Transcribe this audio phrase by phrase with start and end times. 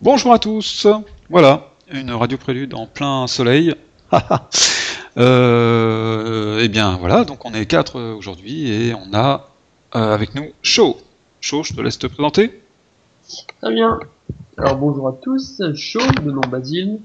[0.00, 0.86] Bonjour à tous.
[1.30, 3.74] Voilà, une radio prélude en plein soleil.
[5.16, 9.48] euh, eh bien voilà, donc on est quatre aujourd'hui et on a
[9.96, 10.96] euh, avec nous Shaw.
[11.40, 12.60] Shaw, je te laisse te présenter.
[13.62, 13.98] Très bien.
[14.58, 17.00] Alors bonjour à tous, Shaw, de nom Basile.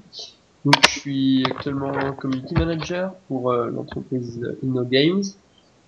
[0.64, 5.22] Donc je suis actuellement community manager pour euh, l'entreprise InnoGames,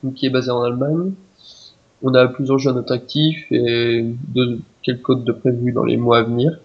[0.03, 1.13] donc, qui est basée en Allemagne.
[2.03, 6.23] On a plusieurs jeux actifs et de, quelques codes de prévus dans les mois à
[6.23, 6.59] venir.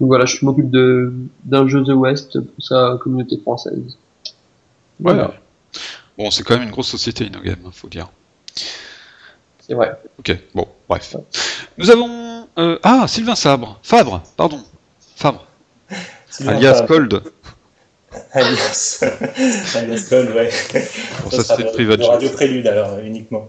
[0.00, 1.12] Donc voilà, je m'occupe de
[1.44, 3.96] d'un jeu The West pour sa communauté française.
[4.98, 5.34] Voilà.
[6.18, 8.08] Bon, c'est quand même une grosse société InnoGame, hein, faut dire.
[9.60, 9.98] C'est vrai.
[10.18, 11.16] Ok, bon, bref.
[11.78, 14.60] Nous avons euh, ah Sylvain Sabre, Fabre, pardon,
[15.16, 15.46] Fabre,
[16.46, 17.22] alias Cold.
[18.32, 19.00] Alias,
[19.76, 20.50] alias Cold, ouais.
[21.24, 23.48] Bon, ça, sera c'était de radio prélude alors uniquement.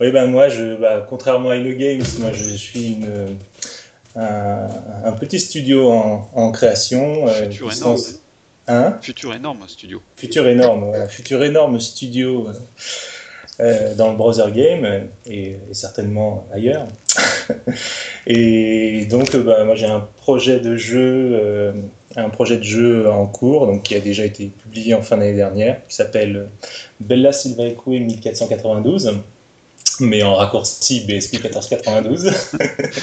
[0.00, 3.36] Oui, ben moi, je, bah, contrairement à InnoGames, moi je suis une,
[4.16, 4.66] un,
[5.04, 7.28] un petit studio en, en création.
[7.28, 8.00] euh, Futur énorme.
[8.66, 8.98] Hein?
[9.02, 10.02] Futur énorme studio.
[10.16, 12.52] Futur énorme, voilà, futur énorme studio euh,
[13.60, 16.86] euh, dans le browser game et, et certainement ailleurs.
[18.26, 21.72] et donc, bah, moi j'ai un projet de jeu, euh,
[22.16, 25.34] un projet de jeu en cours, donc qui a déjà été publié en fin d'année
[25.34, 26.48] dernière, qui s'appelle
[27.00, 29.20] Bella Silvaeque 1492.
[30.00, 32.32] Mais en raccourci BSP 1492.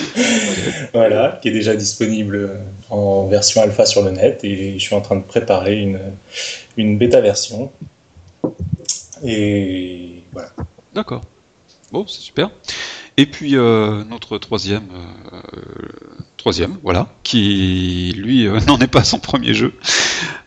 [0.93, 4.99] voilà, qui est déjà disponible en version alpha sur le net et je suis en
[4.99, 5.99] train de préparer une,
[6.75, 7.71] une bêta version.
[9.23, 10.49] Et voilà.
[10.93, 11.21] D'accord.
[11.91, 12.49] Bon, c'est super.
[13.17, 14.89] Et puis euh, notre troisième,
[15.33, 19.73] euh, troisième, voilà, qui lui euh, n'en est pas à son premier jeu.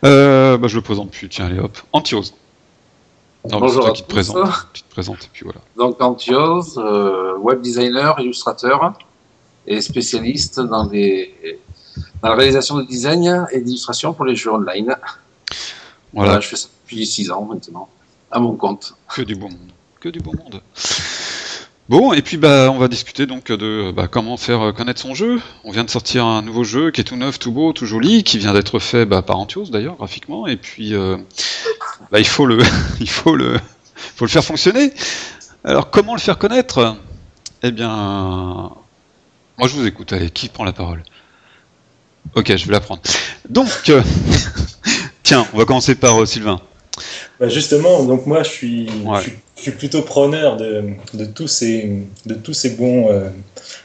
[0.03, 1.29] Euh, bah, je le présente plus.
[1.29, 2.23] Tiens, allez hop, Antios.
[3.45, 4.49] C'est Bonjour toi à qui te présente.
[4.73, 5.61] Tu te présentes et puis voilà.
[5.77, 8.93] Donc Antios, euh, web designer, illustrateur
[9.67, 11.59] et spécialiste dans, les,
[12.21, 14.97] dans la réalisation de design et d'illustration pour les jeux online.
[16.11, 16.27] Voilà.
[16.27, 17.87] Voilà, je fais ça depuis six ans maintenant,
[18.31, 18.95] à mon compte.
[19.15, 19.53] que du monde,
[20.01, 20.61] que du beau monde.
[21.87, 25.13] Bon, et puis bah on va discuter donc de bah, comment faire euh, connaître son
[25.13, 25.39] jeu.
[25.63, 28.23] On vient de sortir un nouveau jeu qui est tout neuf, tout beau, tout joli,
[28.23, 30.47] qui vient d'être fait bah, par Antios d'ailleurs graphiquement.
[30.47, 31.15] Et puis euh,
[32.11, 32.57] bah, il faut le,
[32.99, 33.59] il faut le,
[34.27, 34.93] faire fonctionner.
[35.63, 36.97] Alors comment le faire connaître?
[37.61, 40.11] Eh bien, moi je vous écoute.
[40.11, 41.03] Allez, qui prend la parole?
[42.33, 43.03] Ok, je vais la prendre.
[43.47, 44.01] Donc, euh,
[45.23, 46.59] tiens, on va commencer par Sylvain.
[47.39, 49.17] Bah, justement, donc moi je suis, Ouais.
[49.17, 50.83] je suis, je suis plutôt preneur de,
[51.13, 53.29] de tous ces, de tous ces bons, euh,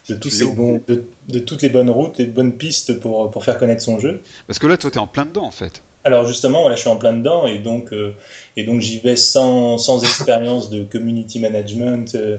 [0.08, 3.44] de tous ces bons, de, de toutes les bonnes routes, les bonnes pistes pour, pour
[3.44, 4.22] faire connaître son jeu.
[4.46, 5.82] Parce que là, toi, t'es en plein dedans en fait.
[6.04, 8.14] Alors justement, là je suis en plein dedans et donc, euh,
[8.56, 12.38] et donc j'y vais sans, sans expérience de community management euh,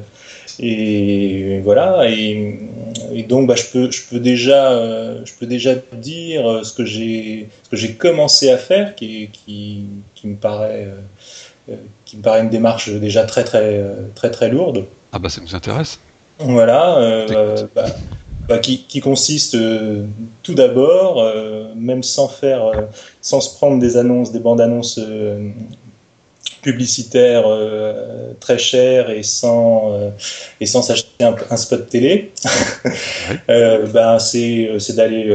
[0.60, 2.60] et voilà et,
[3.14, 6.74] et donc bah, je peux je peux déjà euh, je peux déjà dire euh, ce
[6.74, 9.86] que j'ai ce que j'ai commencé à faire qui qui,
[10.16, 11.76] qui me paraît euh, euh,
[12.06, 14.86] qui me paraît une démarche déjà très très euh, très très lourde.
[15.12, 16.00] Ah bah ça nous intéresse.
[16.40, 17.86] Voilà, euh, bah,
[18.48, 20.06] bah, qui, qui consiste euh,
[20.42, 22.82] tout d'abord, euh, même sans faire, euh,
[23.22, 25.00] sans se prendre des annonces, des bandes annonces
[26.62, 28.58] publicitaires euh, très
[29.10, 30.10] et sans euh,
[30.60, 32.32] et sans s'acheter un, un spot télé,
[33.50, 35.30] euh, bah, c'est c'est d'aller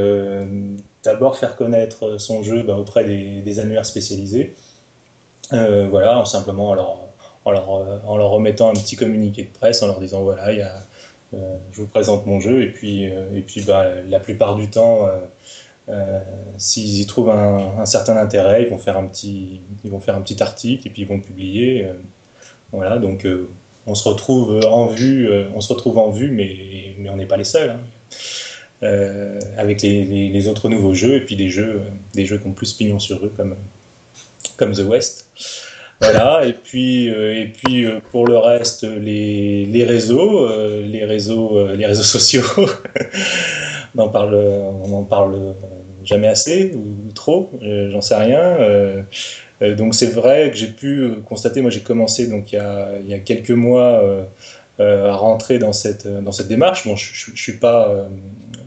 [1.05, 4.55] d'abord faire connaître son jeu bah, auprès des, des annuaires spécialisés.
[5.51, 6.97] Voilà, en simplement en leur,
[7.45, 10.59] en, leur, en leur remettant un petit communiqué de presse, en leur disant voilà, il
[10.59, 10.75] y a,
[11.33, 15.09] je vous présente mon jeu, et puis, et puis bah, la plupart du temps,
[15.89, 16.21] euh,
[16.59, 20.21] s'ils y trouvent un, certain intérêt, ils vont faire un petit, ils vont faire un
[20.21, 21.85] petit article et puis ils vont publier.
[21.85, 21.93] euh,
[22.73, 23.49] voilà, donc euh,
[23.87, 27.37] on se retrouve en vue, on se retrouve en vue, mais, mais on n'est pas
[27.37, 27.71] les seuls.
[27.71, 27.81] hein.
[29.57, 31.83] Avec les, autres nouveaux jeux et puis des jeux,
[32.15, 33.55] des jeux qui ont plus pignon sur eux comme,
[34.57, 35.29] comme The West.
[36.01, 40.49] Voilà, et puis, et puis pour le reste, les, les réseaux,
[40.83, 42.43] les réseaux, les réseaux sociaux,
[43.97, 45.55] on en parle, on en parle
[46.05, 48.41] jamais assez ou trop, euh, j'en sais rien.
[48.41, 49.03] Euh,
[49.63, 52.93] euh, donc c'est vrai que j'ai pu constater, moi j'ai commencé donc il y a,
[53.01, 54.03] il y a quelques mois
[54.79, 56.87] à rentrer dans cette, dans cette démarche.
[56.87, 58.09] Bon, je, je, je suis pas,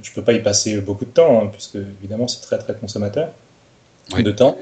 [0.01, 3.29] je peux pas y passer beaucoup de temps, hein, puisque évidemment c'est très très consommateur
[4.13, 4.23] Oui.
[4.23, 4.57] de temps.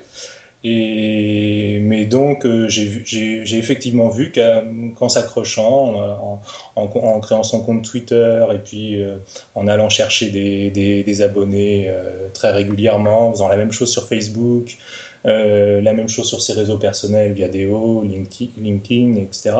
[0.67, 6.41] Mais donc, euh, j'ai effectivement vu qu'en s'accrochant,
[6.75, 9.17] en, créant son compte Twitter et puis euh,
[9.55, 14.77] en allant chercher des, abonnés euh, très régulièrement, en faisant la même chose sur Facebook,
[15.23, 19.55] la même chose sur ses réseaux personnels, Viadeo, LinkedIn, LinkedIn etc.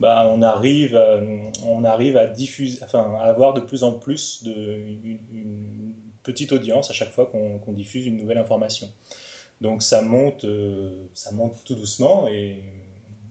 [0.00, 1.20] Bah, on arrive, à,
[3.22, 8.18] avoir de plus en plus de une, petite audience à chaque fois qu'on diffuse une
[8.18, 8.90] nouvelle information.
[9.60, 12.62] Donc ça monte, euh, ça monte tout doucement et,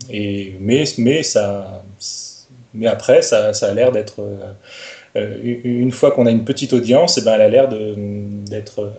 [0.10, 1.84] et mais mais ça,
[2.74, 4.20] mais après ça, ça a l'air d'être
[5.16, 8.94] euh, une fois qu'on a une petite audience, et ben elle a l'air d'être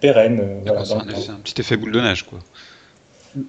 [0.00, 0.40] pérenne.
[0.40, 2.40] euh, voilà, un, c'est un petit effet boule de neige, quoi.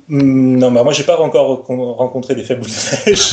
[0.07, 2.68] Hmm, Non, mais moi j'ai pas encore rencontré des faibles de
[3.09, 3.31] neige.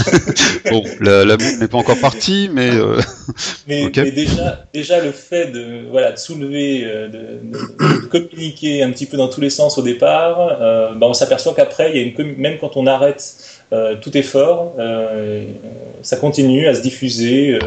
[0.71, 3.01] Bon, la, la boule n'est pas encore partie, mais euh,
[3.69, 8.91] Mais, déjà, déjà le fait de, voilà, de soulever, euh, de, de- de communiquer un
[8.93, 12.01] petit peu dans tous les sens au départ, euh, bah, on s'aperçoit qu'après, il y
[12.01, 13.37] a une commu- même quand on arrête
[13.73, 14.75] euh, tout effort,
[16.03, 17.59] ça continue à se diffuser,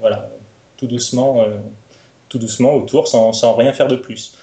[0.00, 0.30] voilà,
[0.76, 1.44] tout doucement,
[2.28, 4.36] tout doucement autour, sans, sans rien faire de plus.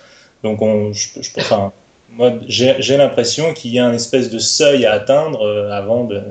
[0.44, 1.72] Donc, on, je, je, enfin,
[2.14, 6.22] moi, j'ai l'impression qu'il y a un espèce de seuil à atteindre euh, avant de,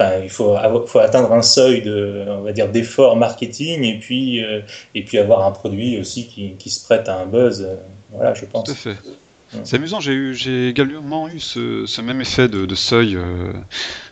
[0.00, 0.56] Enfin, il faut,
[0.86, 4.60] faut atteindre un seuil de, on va dire, d'effort marketing et puis, euh,
[4.94, 7.62] et puis avoir un produit aussi qui, qui se prête à un buzz.
[7.62, 7.74] euh,
[8.12, 8.64] voilà, je pense.
[8.66, 8.90] tout à fait.
[8.90, 9.60] Ouais.
[9.64, 13.52] C'est amusant, j'ai également eu ce, ce même effet de, de seuil euh,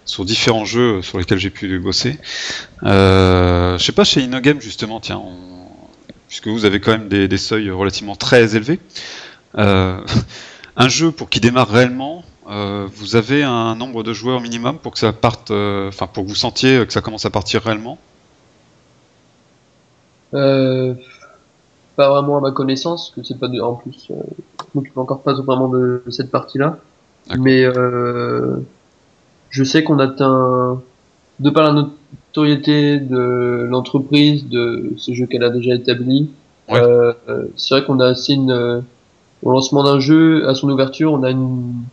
[0.04, 2.18] sur différents jeux sur lesquels j'ai pu bosser.
[2.82, 5.68] Euh, je sais pas chez InnoGame justement, tiens, on-
[6.26, 8.80] puisque vous avez quand même des, des seuils relativement très élevés.
[9.56, 9.98] Euh,
[10.76, 14.92] un jeu pour qu'il démarre réellement, euh, vous avez un nombre de joueurs minimum pour
[14.92, 17.98] que ça parte, euh, enfin pour que vous sentiez que ça commence à partir réellement?
[20.34, 20.94] Euh,
[21.96, 24.14] pas vraiment à ma connaissance, que c'est pas de, en plus, euh,
[24.60, 26.78] je m'occupe encore pas vraiment de, de cette partie-là.
[27.38, 28.56] Mais euh,
[29.50, 30.80] je sais qu'on atteint,
[31.40, 36.30] de par la notoriété de l'entreprise, de ce jeu qu'elle a déjà établi,
[36.68, 36.80] Ouais.
[37.54, 38.80] c'est vrai qu'on a assez une, euh,
[39.46, 41.84] au lancement d'un jeu, à son ouverture, on a une,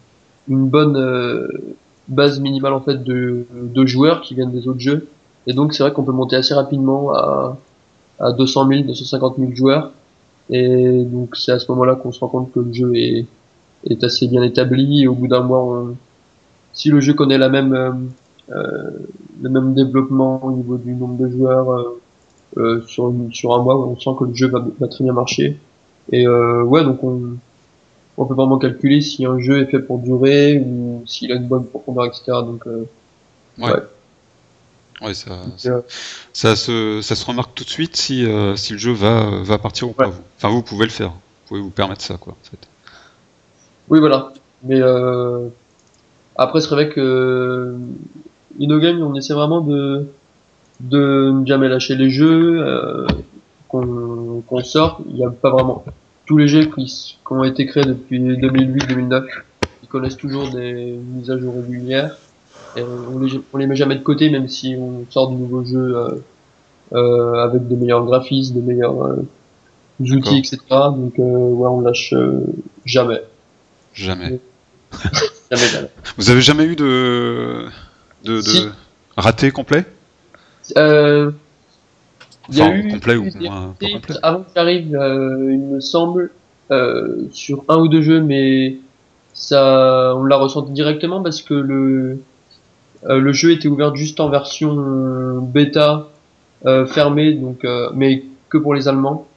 [0.47, 1.47] bonne euh,
[2.07, 5.07] base minimale en fait de, de joueurs qui viennent des autres jeux.
[5.45, 7.55] Et donc c'est vrai qu'on peut monter assez rapidement à,
[8.19, 9.91] à 200 000, 250 000 joueurs.
[10.49, 13.27] Et donc c'est à ce moment-là qu'on se rend compte que le jeu est,
[14.03, 15.03] assez bien établi.
[15.03, 15.85] Et au bout d'un mois,
[16.73, 17.91] si le jeu connaît la même, euh,
[18.49, 18.89] euh,
[19.43, 21.85] le même développement au niveau du nombre de joueurs
[22.57, 25.59] euh, sur, un mois, on sent que le jeu va très bien marcher.
[26.11, 27.37] Et euh, ouais, donc on,
[28.17, 31.47] on peut vraiment calculer si un jeu est fait pour durer ou s'il a une
[31.47, 32.23] bonne profondeur, etc.
[32.27, 32.85] Donc euh,
[35.01, 35.31] Ouais, ça,
[35.65, 35.81] euh,
[36.31, 39.57] ça, se, ça se remarque tout de suite si, euh, si le jeu va, va
[39.57, 40.05] partir ou pas.
[40.05, 40.11] Ouais.
[40.11, 40.21] Vous.
[40.37, 41.09] Enfin, vous pouvez le faire.
[41.09, 42.33] Vous pouvez vous permettre ça, quoi.
[42.33, 42.67] En fait.
[43.89, 44.31] Oui, voilà.
[44.63, 45.49] Mais euh,
[46.37, 47.75] après, c'est vrai que
[48.59, 50.07] InnoGame, on essaie vraiment de
[50.79, 53.07] de ne jamais lâcher les jeux euh,
[53.73, 55.01] qu'on sort.
[55.09, 55.83] Il n'y a pas vraiment
[56.25, 59.25] tous les jeux qui, ont été créés depuis 2008-2009.
[59.81, 62.17] Ils connaissent toujours des mises à jour régulières.
[62.75, 65.63] Et on les on les met jamais de côté, même si on sort de nouveaux
[65.63, 66.09] jeux euh,
[66.93, 69.15] euh, avec de meilleurs graphismes, de meilleurs euh,
[69.99, 70.57] outils, etc.
[70.69, 72.13] Donc ouais, on lâche
[72.85, 73.21] jamais.
[73.93, 74.39] Jamais.
[75.51, 75.89] Jamais, jamais.
[76.17, 77.67] Vous avez jamais eu de,
[78.23, 78.65] de, de Si.
[79.17, 79.85] raté complet?
[80.77, 81.31] Euh,
[82.49, 84.15] il y a Enfin, eu complet ou moins complet.
[84.21, 86.31] avant que j'arrive, euh, il me semble,
[86.71, 88.75] euh, sur un ou deux jeux, mais
[89.33, 92.19] ça, on l'a ressenti directement parce que le
[93.05, 96.07] euh, le jeu était ouvert juste en version bêta
[96.65, 99.27] euh, fermée, donc euh, mais que pour les Allemands.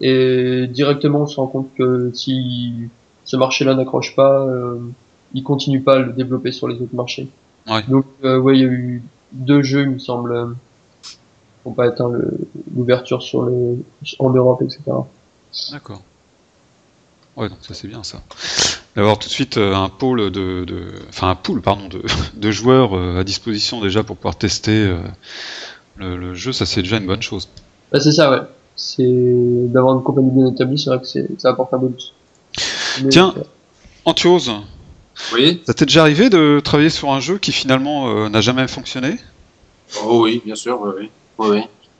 [0.00, 2.72] Et directement, on se rend compte que si
[3.24, 4.78] ce marché-là n'accroche pas, euh,
[5.32, 7.28] ils continuent pas à le développer sur les autres marchés.
[7.68, 7.82] Ouais.
[7.88, 9.02] Donc, euh, ouais, il y a eu
[9.32, 10.54] deux jeux, il me semble,
[11.64, 12.10] n'ont pas atteint
[12.74, 13.78] l'ouverture sur le,
[14.18, 14.80] en Europe, etc.
[15.72, 16.02] D'accord.
[17.36, 18.22] Ouais, donc ça c'est bien ça.
[18.94, 22.00] D'avoir tout de suite euh, un pôle de, de, enfin un pool pardon de,
[22.34, 24.98] de joueurs euh, à disposition déjà pour pouvoir tester euh,
[25.96, 27.48] le, le jeu, ça c'est déjà une bonne chose.
[27.92, 28.40] Bah, c'est ça, ouais.
[28.76, 32.12] C'est d'avoir une compagnie bien établie, c'est vrai que c'est, ça apporte un bonus.
[33.02, 33.34] Mais, Tiens.
[33.36, 33.42] euh,
[34.04, 34.52] Antiose,
[35.32, 38.66] Oui, ça t'est déjà arrivé de travailler sur un jeu qui finalement euh, n'a jamais
[38.68, 39.16] fonctionné?
[40.04, 41.10] Oh, oui, bien sûr, oui,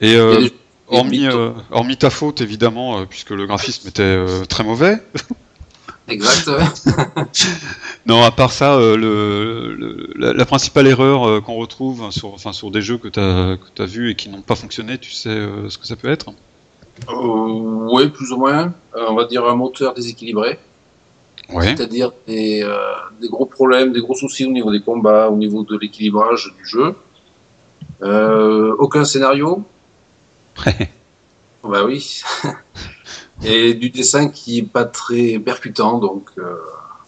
[0.00, 0.48] Et euh,
[0.88, 4.98] hormis, euh, hormis ta faute évidemment, euh, puisque le graphisme était très mauvais.
[6.08, 6.48] Exact.
[8.06, 12.34] Non, à part ça, euh, le, le- la, la principale erreur euh, qu'on retrouve sur,
[12.34, 15.10] enfin, sur des jeux que tu as, as vus et qui n'ont pas fonctionné, tu
[15.12, 16.26] sais euh, ce que ça peut être?
[17.08, 18.74] Oui, plus ou moins.
[18.94, 20.58] On va dire un moteur déséquilibré.
[21.50, 21.76] Ouais.
[21.76, 22.66] c'est-à-dire des,
[23.20, 26.66] des gros problèmes, des gros soucis au niveau des combats, au niveau de l'équilibrage du
[26.66, 26.94] jeu.
[28.02, 29.64] Euh, aucun scénario.
[31.62, 32.20] bah oui.
[33.44, 36.56] et du dessin qui est pas très percutant, donc euh,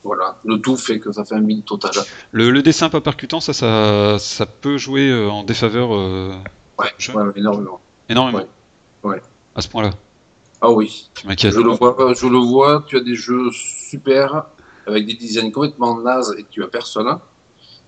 [0.03, 1.93] voilà, le tout fait que ça fait un mini total.
[2.33, 6.35] Le, le dessin pas percutant, ça, ça, ça peut jouer euh, en défaveur euh,
[6.79, 6.93] Ouais,
[7.37, 7.81] énormément.
[8.09, 8.39] énormément.
[8.39, 8.47] Ouais.
[9.03, 9.23] Ouais.
[9.55, 9.91] À ce point-là,
[10.61, 12.85] Ah oui, tu je le vois, je le vois.
[12.87, 14.47] Tu as des jeux super
[14.87, 17.19] avec des designs complètement nazes et tu as personne.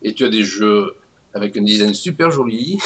[0.02, 0.94] Et tu as des jeux
[1.34, 2.78] avec un design super joli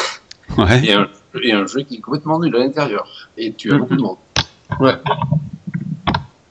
[0.58, 0.84] Ouais.
[0.84, 1.08] et un,
[1.42, 3.06] et un jeu qui est complètement nul à l'intérieur.
[3.38, 4.16] Et tu as beaucoup de monde.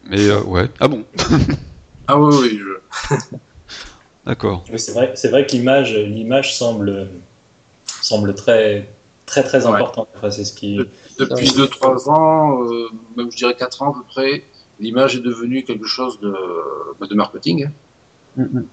[0.06, 0.70] Mais euh, ouais.
[0.80, 1.06] Ah bon?
[2.08, 3.16] Ah oui, oui, je...
[4.26, 4.66] D'accord.
[4.72, 7.08] Oui, c'est vrai, c'est vrai que l'image, l'image semble,
[7.86, 8.90] semble très,
[9.26, 9.74] très, très Ouais.
[9.76, 10.10] importante.
[10.18, 10.78] Enfin, c'est ce qui.
[11.20, 14.44] Depuis 2-3 ans, euh, même je dirais 4 ans à peu près,
[14.80, 16.36] l'image est devenue quelque chose de,
[17.00, 17.70] bah, de marketing.
[18.36, 18.66] Mm, mm.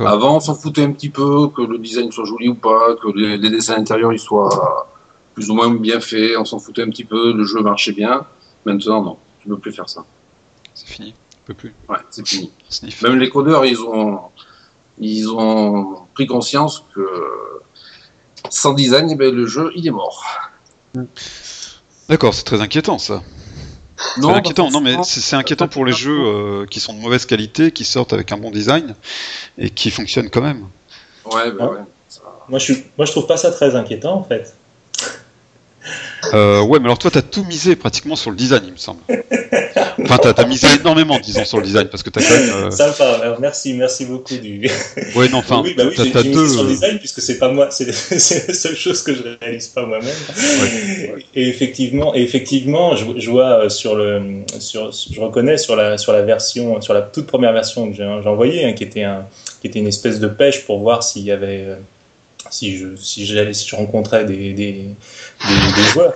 [0.00, 3.08] Avant, on s'en foutait un petit peu que le design soit joli ou pas, que
[3.14, 4.88] les, les dessins intérieurs ils soient
[5.34, 8.24] plus ou moins bien faits, on s'en foutait un petit peu, le jeu marchait bien.
[8.64, 10.04] Maintenant, non, tu ne peux plus faire ça.
[10.74, 11.14] C'est fini.
[11.42, 11.74] On peut plus.
[11.88, 12.50] Ouais, c'est fini.
[12.68, 13.02] Sniff.
[13.02, 14.20] Même les codeurs, ils ont,
[14.98, 17.06] ils ont pris conscience que
[18.48, 20.24] sans design, eh ben, le jeu, il est mort.
[22.08, 23.22] D'accord, c'est très inquiétant ça.
[23.96, 24.66] C'est Non, inquiétant.
[24.66, 27.84] pas Non, mais c'est inquiétant pour les jeux euh, qui sont de mauvaise qualité, qui
[27.84, 28.94] sortent avec un bon design
[29.58, 30.66] et qui fonctionnent quand même.
[31.24, 31.78] Ouais, ouais.
[32.08, 34.54] ça- Moi, je suis, moi, je trouve pas ça très inquiétant, en fait.
[36.32, 39.00] Euh, ouais, mais alors toi, t'as tout misé pratiquement sur le design, il me semble.
[40.02, 42.66] Enfin, t'as as misé énormément, disons, sur le design, parce que t'as quand même.
[42.66, 43.18] euh, Sympa.
[43.22, 44.68] Alors, merci, merci beaucoup du.
[45.14, 46.48] Ouais, non, enfin, oui, bah oui, j'ai j'ai misé deux.
[46.48, 47.86] sur le euh, design puisque c'est pas moi, c'est
[48.48, 50.14] la seule chose que je réalise pas moi-même.
[51.34, 54.20] Et effectivement, et effectivement, je, je vois euh, sur le,
[54.58, 58.04] sur, je reconnais sur la, sur la version, sur la toute première version que j'ai
[58.22, 59.26] j'ai envoyée, hein, qui était un,
[59.60, 61.76] qui était une espèce de pêche pour voir s'il y avait, euh,
[62.54, 64.92] si je, si j'allais, si je rencontrais des, des, des,
[65.76, 66.14] des joueurs.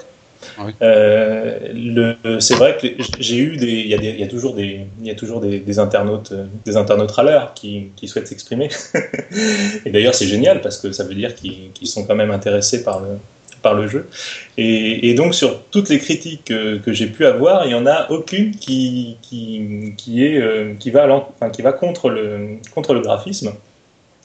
[0.60, 0.72] Oui.
[0.82, 2.86] Euh, c'est vrai que
[3.20, 5.78] j'ai eu des, il y y a toujours des, il y a toujours des, des
[5.78, 6.32] internautes,
[6.64, 8.68] des internautes râleurs qui, qui souhaitent s'exprimer.
[9.84, 12.82] Et d'ailleurs, c'est génial parce que ça veut dire qu'ils qu'ils sont quand même intéressés
[12.82, 13.18] par le,
[13.62, 14.08] par le jeu.
[14.56, 17.86] Et, et donc, sur toutes les critiques que, que j'ai pu avoir, il n'y en
[17.86, 22.58] a aucune qui, qui, qui, est, euh, qui, va, à enfin, qui va contre le,
[22.74, 23.52] contre le graphisme,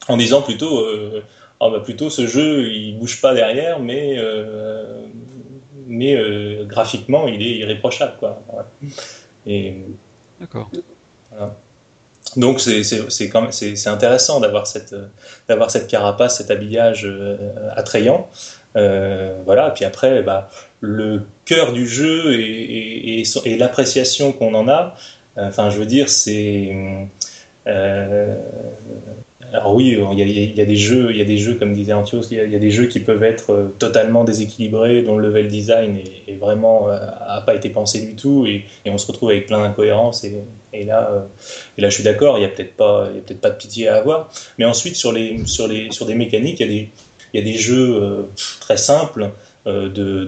[0.07, 1.23] en disant plutôt, euh,
[1.59, 4.97] Ah bah plutôt ce jeu, il bouge pas derrière, mais, euh,
[5.87, 8.13] mais euh, graphiquement, il est irréprochable.
[8.19, 8.41] Quoi.
[8.49, 8.67] Voilà.
[9.47, 9.75] Et,
[10.39, 10.69] D'accord.
[12.35, 14.95] donc c'est c'est- c'est quand même c'est c'est intéressant d'avoir cette
[15.47, 17.37] d'avoir cette carapace, cet habillage euh,
[17.75, 18.29] attrayant.
[18.75, 19.69] Euh, voilà.
[19.71, 20.49] Puis après, bah,
[20.81, 24.95] le cœur du jeu et, et, et, son- et l'appréciation qu'on en a.
[25.37, 26.75] Enfin, je veux dire, c'est
[29.51, 32.21] alors oui, il y, a, des jeux, il y a des jeux comme disait Antios,
[32.31, 35.99] il y a, des jeux qui peuvent être euh, totalement déséquilibrés, dont le level design
[36.27, 36.97] est, vraiment euh,
[37.27, 40.23] a pas été pensé du tout, et, on se retrouve avec plein d'incohérences.
[40.73, 41.21] Et, là, euh,
[41.77, 43.57] là, je suis d'accord, il y a peut-être pas, il y a peut-être pas de
[43.57, 44.29] pitié à avoir.
[44.57, 46.89] Mais ensuite, sur les, sur les, sur des mécaniques, il
[47.33, 48.21] y a des, jeux euh,
[48.59, 49.31] très simples
[49.67, 50.27] euh, de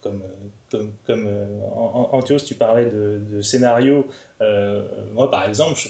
[0.00, 0.22] comme,
[0.70, 4.06] comme, comme euh, tu parlais de, scénario.
[4.40, 5.88] Euh, moi, par exemple, je,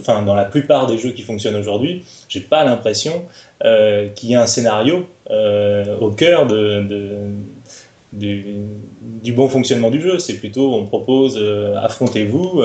[0.00, 3.24] enfin, dans la plupart des jeux qui fonctionnent aujourd'hui, j'ai pas l'impression
[3.64, 5.08] euh, qu'il y ait un scénario
[6.00, 6.46] au cœur
[8.12, 8.52] du,
[9.32, 10.18] bon fonctionnement du jeu.
[10.18, 11.38] C'est plutôt, on propose,
[11.76, 12.62] affrontez-vous,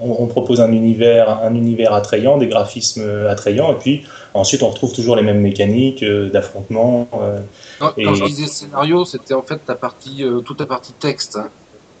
[0.00, 4.68] on, on propose un univers, un univers attrayant, des graphismes attrayants, et puis ensuite on
[4.70, 7.08] retrouve toujours les mêmes mécaniques euh, d'affrontement.
[7.14, 7.40] euh,
[7.80, 10.92] Non, Et- Quand je disais scénario, c'était en fait ta partie, euh, toute la partie
[10.92, 11.36] texte.
[11.36, 11.48] hein.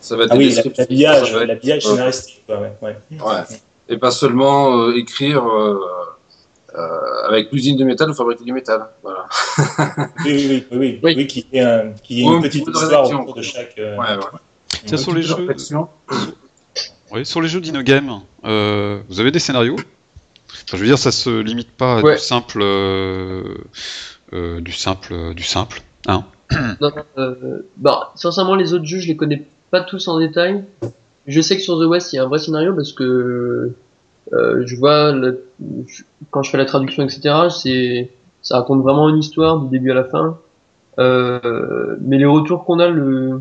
[0.00, 1.90] Ça va être Ah oui, l'habillage, être- l'habillage Ouais.
[1.92, 2.42] scénaristique.
[2.48, 2.96] ouais, ouais.
[3.10, 3.42] Ouais.
[3.88, 5.80] Et pas seulement euh, écrire euh,
[6.76, 8.82] euh, avec l'usine de métal ou fabriquer du métal.
[9.02, 9.26] Voilà.
[9.58, 11.14] Oui, oui, oui, oui, oui, Oui.
[11.16, 13.74] oui, qu'il y ait, un- ait Ou une un petite histoire autour de chaque.
[13.78, 14.38] euh, Ouais, ouais.
[14.86, 15.48] Tiens, sur les jeux.
[17.12, 19.76] Oui, sur les jeux d'Inogame, euh, vous avez des scénarios?
[19.76, 22.14] Enfin, je veux dire, ça se limite pas à Ouais.
[22.14, 23.54] du simple, euh,
[24.32, 25.82] euh, du simple, du simple.
[26.06, 26.24] Hein?
[26.80, 27.34] Non, euh,
[27.76, 30.64] bah, sincèrement, les autres jeux, je les connais pas tous en détail.
[31.26, 33.72] Je sais que sur The West, il y a un vrai scénario parce que
[34.32, 35.44] je vois le-
[36.30, 37.48] quand je fais la traduction, etc.
[37.50, 38.10] C'est
[38.42, 40.38] ça raconte vraiment une histoire du début à la fin.
[40.98, 43.40] Euh, mais les retours qu'on a, le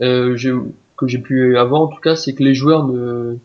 [0.00, 0.36] euh,
[0.96, 3.36] que j'ai pu avoir en tout cas, c'est que les joueurs ne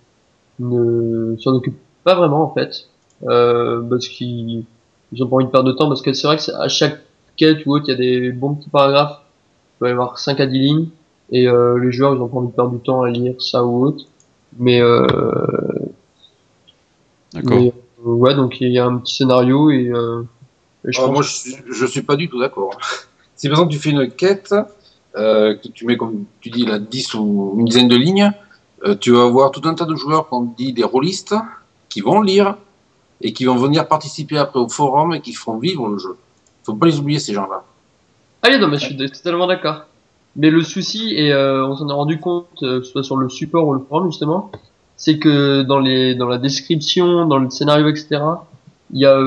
[0.59, 2.87] ne s'en occupent pas vraiment en fait,
[3.27, 4.65] euh, parce qu'ils
[5.11, 6.67] ils ont pas envie de perdre de temps parce que c'est vrai que c'est- à
[6.67, 6.99] chaque
[7.37, 9.21] quête ou autre, il y a des bons petits paragraphes.
[9.81, 10.89] Il va y avoir 5 à 10 lignes.
[11.31, 13.63] Et euh, les joueurs, ils ont pas envie de perdre du temps à lire ça
[13.65, 14.05] ou autre.
[14.59, 15.05] Mais, euh,
[17.33, 17.57] D'accord.
[17.59, 17.73] mais,
[18.05, 20.23] euh, ouais, donc il y a un petit scénario et, euh,
[20.87, 22.77] et je Alors, pense moi, je suis, je suis pas du tout d'accord.
[23.35, 24.53] Si par exemple tu fais une quête,
[25.19, 28.31] euh, que tu mets, comme tu dis, là, 10 ou une dizaine de lignes,
[28.85, 31.35] euh, tu vas avoir tout un tas de joueurs qu'on dit des rôlistes
[31.89, 32.55] qui vont lire
[33.21, 36.15] et qui vont venir participer après au forum et qui feront vivre le jeu.
[36.63, 37.63] Faut pas les oublier, ces gens-là.
[38.43, 39.81] Allez, non, mais je suis totalement d'accord.
[40.37, 43.27] Mais le souci, et euh, on s'en est rendu compte, que ce soit sur le
[43.27, 44.51] support ou le forum justement,
[44.95, 48.21] c'est que dans les dans la description, dans le scénario, etc.,
[48.93, 49.19] il y a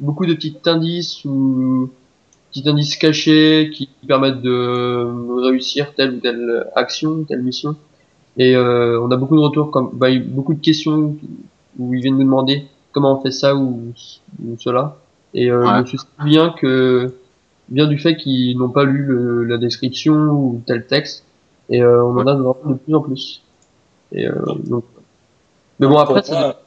[0.00, 1.90] beaucoup de petits indices ou
[2.50, 7.76] petits indices cachés qui permettent de réussir telle ou telle action, telle mission.
[8.36, 11.16] Et euh, on a beaucoup de retours, comme bah, beaucoup de questions
[11.78, 13.92] où ils viennent nous demander comment on fait ça ou,
[14.44, 14.96] ou cela.
[15.34, 15.84] Et euh, Ouais.
[15.86, 17.14] je me bien que
[17.68, 21.24] bien du fait qu'ils n'ont pas lu le- la description ou tel texte.
[21.68, 23.42] Et euh, on en a de plus en plus.
[24.12, 24.32] Et euh,
[24.66, 24.84] donc,
[25.80, 26.60] mais bon après ça,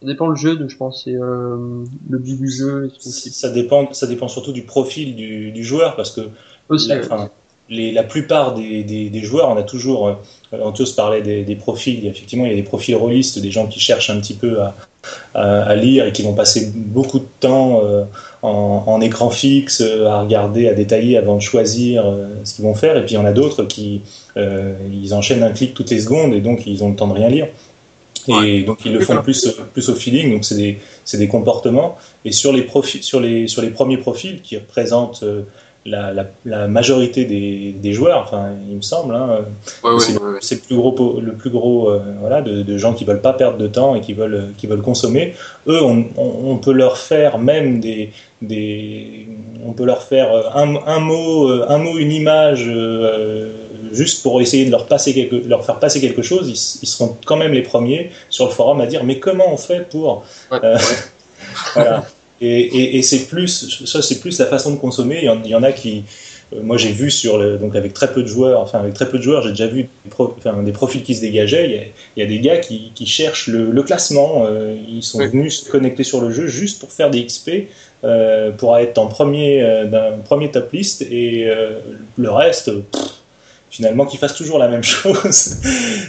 [0.00, 1.56] ça dépend le jeu, de, je pense, c'est euh,
[2.08, 2.90] le but du jeu.
[2.94, 6.20] et ça dépend, ça dépend surtout du profil du, du joueur parce que
[6.68, 7.26] Aussi, la, ouais.
[7.68, 11.56] les, la plupart des, des, des joueurs, on a toujours, euh, Antios parlait des, des
[11.56, 14.60] profils, effectivement il y a des profils rôlistes, des gens qui cherchent un petit peu
[14.60, 14.74] à,
[15.34, 18.04] à, à lire et qui vont passer beaucoup de temps euh,
[18.42, 22.64] en, en écran fixe, euh, à regarder, à détailler avant de choisir euh, ce qu'ils
[22.64, 22.96] vont faire.
[22.96, 24.02] Et puis il y en a d'autres qui
[24.36, 27.14] euh, ils enchaînent un clic toutes les secondes et donc ils ont le temps de
[27.14, 27.48] rien lire.
[28.44, 30.78] Et donc ils le font plus, plus au feeling, donc c'est des,
[31.14, 31.96] des comportements.
[32.24, 35.42] Et sur les, profils, sur, les, sur les premiers profils qui représentent euh,
[35.86, 39.38] la, la, la majorité des, des joueurs, enfin il me semble, hein,
[39.82, 40.40] Ouais, c'est ouais, ouais.
[40.50, 43.56] le plus gros, le plus gros euh, voilà, de, de gens qui veulent pas perdre
[43.56, 45.34] de temps et qui veulent, qui veulent consommer.
[45.66, 48.10] Eux, on, on, on peut leur faire même des,
[48.42, 49.26] des
[49.64, 53.52] on peut leur faire euh, un, un mot, euh, un mot, une image, euh,
[53.98, 56.44] juste pour essayer de leur passer quelque, leur faire passer quelque chose.
[56.48, 59.56] Ils, ils seront quand même les premiers sur le forum à dire mais comment on
[59.68, 60.60] fait pour Ouais.
[60.64, 60.78] euh,
[61.74, 62.06] voilà.
[62.40, 65.18] Et, et, et c'est plus, ça c'est plus la façon de consommer.
[65.22, 66.04] Il y en, il y en a qui,
[66.54, 69.08] euh, moi j'ai vu sur le, donc avec très peu de joueurs, enfin avec très
[69.08, 71.66] peu de joueurs, j'ai déjà vu des, pro- enfin, des profils qui se dégageaient.
[71.68, 71.82] Il y a,
[72.16, 74.44] il y a des gars qui, qui cherchent le, le classement.
[74.46, 75.26] euh, ils sont Oui.
[75.26, 77.50] venus se connecter sur le jeu juste pour faire des XP,
[78.04, 81.48] euh, pour être en premier d'un premier top list et
[82.16, 82.66] le reste.
[82.70, 83.02] pff,
[83.70, 85.56] Finalement, qu'ils fassent toujours la même chose,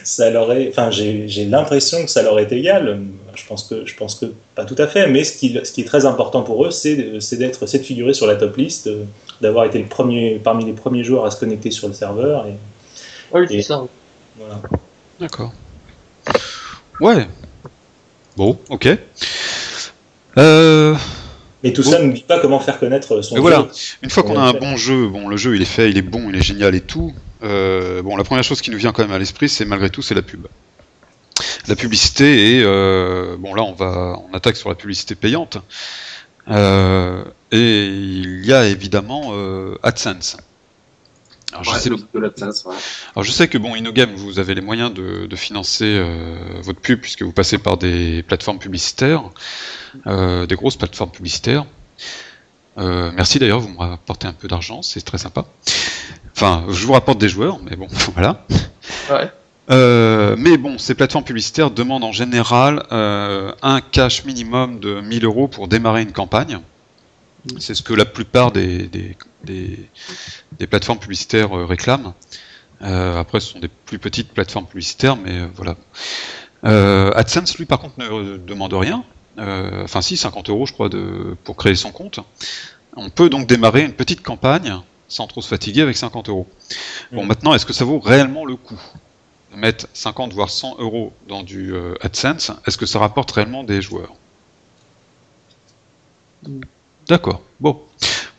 [0.04, 3.02] ça leur est, enfin, j'ai j'ai l'impression que ça leur est égal.
[3.36, 5.82] Je pense que, je pense que pas tout à fait, mais ce qui, ce qui
[5.82, 8.90] est très important pour eux, c'est c'est d'être, c'est de figurer sur la top list,
[9.42, 12.46] d'avoir été le premier, parmi les premiers joueurs à se connecter sur le serveur.
[12.48, 12.54] Et,
[13.36, 13.84] Ouais, c'est et- ça.
[14.38, 14.60] voilà.
[15.20, 15.52] D'accord.
[17.02, 17.28] Ouais.
[18.38, 18.88] Bon, ok.
[20.38, 20.96] Euh,
[21.64, 21.92] Mais tout Bon.
[21.92, 23.42] ça ne dit pas comment faire connaître son Et jeu.
[23.42, 23.68] voilà.
[24.02, 26.02] une fois qu'on a un bon jeu, bon, le jeu il est fait, il est
[26.02, 27.14] bon, il est génial et tout.
[27.44, 30.02] Euh, bon, la première chose qui nous vient quand même à l'esprit, c'est malgré tout,
[30.02, 30.48] c'est la pub.
[31.68, 35.58] La publicité et euh, bon là on va, on attaque sur la publicité payante.
[36.50, 40.38] Euh, et il y a évidemment euh, AdSense.
[41.52, 42.66] Alors, je sais c'est le but de l'AdSense.
[42.66, 42.76] Ouais.
[43.16, 46.80] Alors je sais que bon, InnoGame, vous avez les moyens de, de financer euh, votre
[46.80, 49.24] pub puisque vous passez par des plateformes publicitaires,
[50.08, 51.66] euh, des grosses plateformes publicitaires.
[52.78, 55.46] Euh, merci d'ailleurs, vous me rapportez un peu d'argent, c'est très sympa.
[56.42, 58.46] Enfin, je vous rapporte des joueurs, mais bon, voilà.
[59.10, 59.30] Ouais.
[59.72, 65.26] Euh, mais bon, ces plateformes publicitaires demandent en général euh, un cash minimum de 1000
[65.26, 66.62] euros pour démarrer une campagne.
[67.58, 69.90] C'est ce que la plupart des, des, des,
[70.58, 72.14] des plateformes publicitaires euh, réclament.
[72.84, 75.76] Euh, après, ce sont des plus petites plateformes publicitaires, mais voilà.
[76.64, 79.04] AdSense, lui, par contre, ne demande rien.
[79.38, 82.22] Enfin, si, 50 euros, je crois, de, pour créer son compte.
[82.96, 86.48] On peut donc démarrer une petite campagne sans trop se fatiguer avec 50 euros.
[87.12, 87.28] Bon, Mhm.
[87.28, 88.80] maintenant, est-ce que ça vaut réellement le coup
[89.54, 92.52] de mettre 50 voire 100 euros dans du euh, AdSense?
[92.68, 94.14] Est-ce que ça rapporte réellement des joueurs?
[97.08, 97.42] D'accord.
[97.60, 97.80] Bon.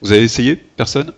[0.03, 1.13] Vous avez essayé Personne?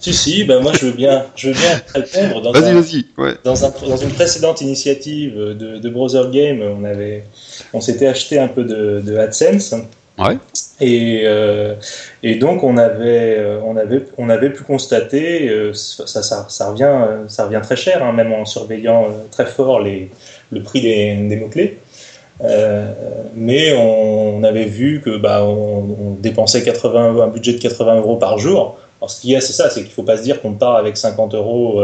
[0.00, 2.40] Si, si, ben moi je veux bien, je veux bien répondre.
[2.40, 3.06] Dans Vas-y, un- vas-y.
[3.16, 3.34] Ouais.
[3.42, 7.24] Dans, un- dans une précédente initiative de, de Browser Game, on avait,
[7.72, 9.74] on s'était acheté un peu de, de AdSense.
[10.16, 10.38] Ouais.
[10.80, 11.74] Et, euh,
[12.22, 16.70] et donc on avait, euh, on avait, on avait pu constater, euh, ça, ça, ça
[16.70, 20.10] revient, ça revient très cher, hein, même en surveillant euh, très fort les,
[20.52, 21.78] le prix des, des mots clés.
[22.44, 22.92] Euh,
[23.34, 28.16] mais on, avait vu que bah, on, on dépensait 80, un budget de 80 euros
[28.16, 28.78] par jour.
[29.00, 30.76] Alors ce qu'il y a, c'est ça, c'est qu'il faut pas se dire qu'on part
[30.76, 31.82] avec 50 euros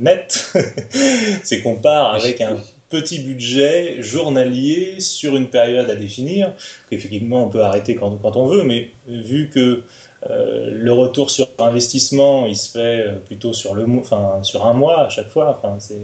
[0.00, 0.52] net.
[1.44, 2.56] c'est qu'on part avec un
[2.90, 6.52] petit budget journalier sur une période à définir.
[6.90, 9.82] Effectivement, on peut arrêter quand, quand on veut, mais vu que
[10.30, 14.72] euh, le retour sur investissement, il se fait euh, plutôt sur le, enfin sur un
[14.72, 15.58] mois à chaque fois.
[15.58, 15.98] Enfin, c'est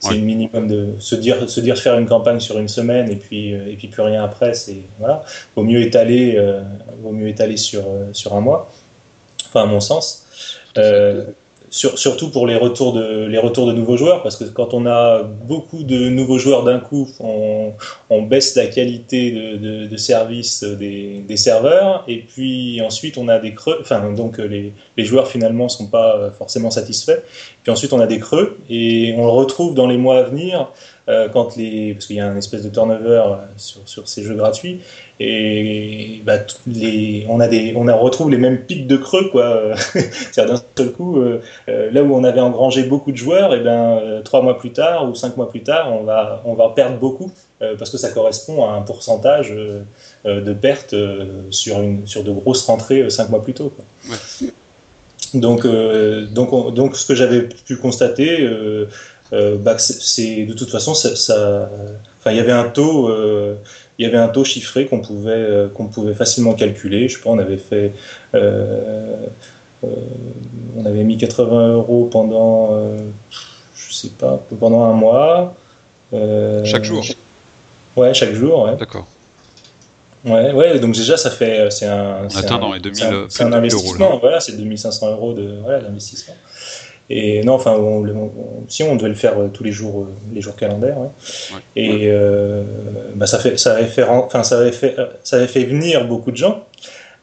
[0.00, 0.16] c'est Ouais.
[0.16, 3.54] le minimum de se dire se dire faire une campagne sur une semaine et puis
[3.54, 4.52] euh, et puis plus rien après.
[4.54, 5.24] C'est voilà.
[5.56, 6.62] Vaut mieux étaler, euh,
[7.02, 8.70] vaut mieux étaler sur sur un mois.
[9.48, 10.26] Enfin, à mon sens.
[10.78, 11.24] Euh,
[11.70, 14.86] sur- surtout pour les retours, de, les retours de nouveaux joueurs, parce que quand on
[14.86, 17.72] a beaucoup de nouveaux joueurs d'un coup, on,
[18.10, 23.28] on baisse la qualité de, de- de service des, des serveurs, et puis ensuite on
[23.28, 27.22] a des creux, enfin donc euh, les, les joueurs finalement sont pas forcément satisfaits,
[27.62, 30.68] puis ensuite on a des creux, et on le retrouve dans les mois à venir,
[31.08, 34.22] euh, quand les, parce qu'il y a un espèce de turnover euh, sur, sur ces
[34.22, 34.80] jeux gratuits,
[35.20, 39.74] et bah, les, on a des, on a, retrouve les mêmes pics de creux quoi.
[39.92, 43.98] C'est-à-dire d'un seul coup, euh, là où on avait engrangé beaucoup de joueurs, et ben
[43.98, 46.98] euh, trois mois plus tard ou cinq mois plus tard, on va, on va perdre
[46.98, 47.30] beaucoup
[47.78, 49.50] parce que ça correspond à un pourcentage
[50.26, 53.72] de pertes euh, sur une, sur de grosses rentrées cinq mois plus tôt.
[53.74, 54.48] Quoi.
[55.32, 58.86] Donc, euh, donc, on- donc, ce que j'avais pu constater, euh,
[59.58, 61.68] bah, que c'est- de toute façon, ça, ça-
[62.20, 63.54] enfin, il y avait un taux, euh,
[63.98, 67.08] il y avait un taux chiffré qu'on pouvait, euh, qu'on pouvait facilement calculer.
[67.08, 67.92] Je sais pas, on avait fait,
[68.34, 69.14] euh,
[69.84, 69.86] euh,
[70.76, 72.98] on avait mis 80 euros pendant, euh,
[73.76, 75.54] je sais pas, pendant un mois.
[76.12, 77.04] Euh, Chaque jour
[77.96, 78.64] Ouais, chaque jour.
[78.64, 78.76] Ouais.
[78.76, 79.06] D'accord.
[80.24, 83.42] Ouais, ouais, donc déjà ça fait c'est un un- dans les 2000, c'est un- plus
[83.42, 84.16] un 2000 euros, investissement, là.
[84.22, 86.34] voilà, c'est 2500 euros de voilà, d'investissement.
[87.10, 88.30] Et non, enfin, on, le- on-
[88.68, 91.08] si on devait le faire euh, tous les jours, euh, les jours calendaires, ouais.
[91.54, 91.60] Ouais.
[91.76, 92.62] et euh,
[93.14, 96.06] bah, ça fait, ça avait fait, ren- enfin, ça avait fait, ça avait fait venir
[96.06, 96.64] beaucoup de gens.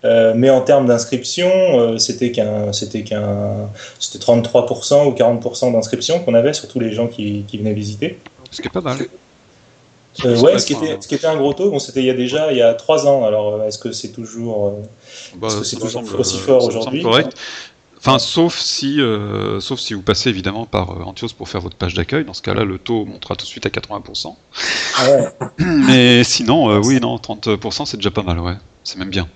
[0.04, 6.20] Euh, mais en termes d'inscription, euh, c'était qu'un, c'était qu'un, c'était 33% ou 40% d'inscription
[6.20, 8.18] qu'on avait sur tous les gens qui, qui venaient visiter.
[8.50, 8.98] Ce qui est pas mal.
[10.26, 12.06] Euh, ouais, ce qui, était, un- ce qui était un gros taux, bon, c'était il
[12.08, 13.24] y a déjà il y a trois ans.
[13.26, 14.74] Alors, est-ce que c'est toujours
[15.38, 17.02] Bah, Est-ce que c'est toujours aussi fort aujourd'hui?
[17.04, 17.38] correct.
[18.04, 21.76] Enfin, sauf si, euh, sauf si vous passez évidemment par euh, Antios pour faire votre
[21.76, 22.26] page d'accueil.
[22.26, 24.36] Dans ce cas-là, le taux montera tout de suite à 80%.
[24.98, 25.28] Ah ouais,
[25.60, 28.56] Mais sinon, euh, oui, non, 30% c'est déjà pas mal, ouais.
[28.84, 29.28] C'est même bien.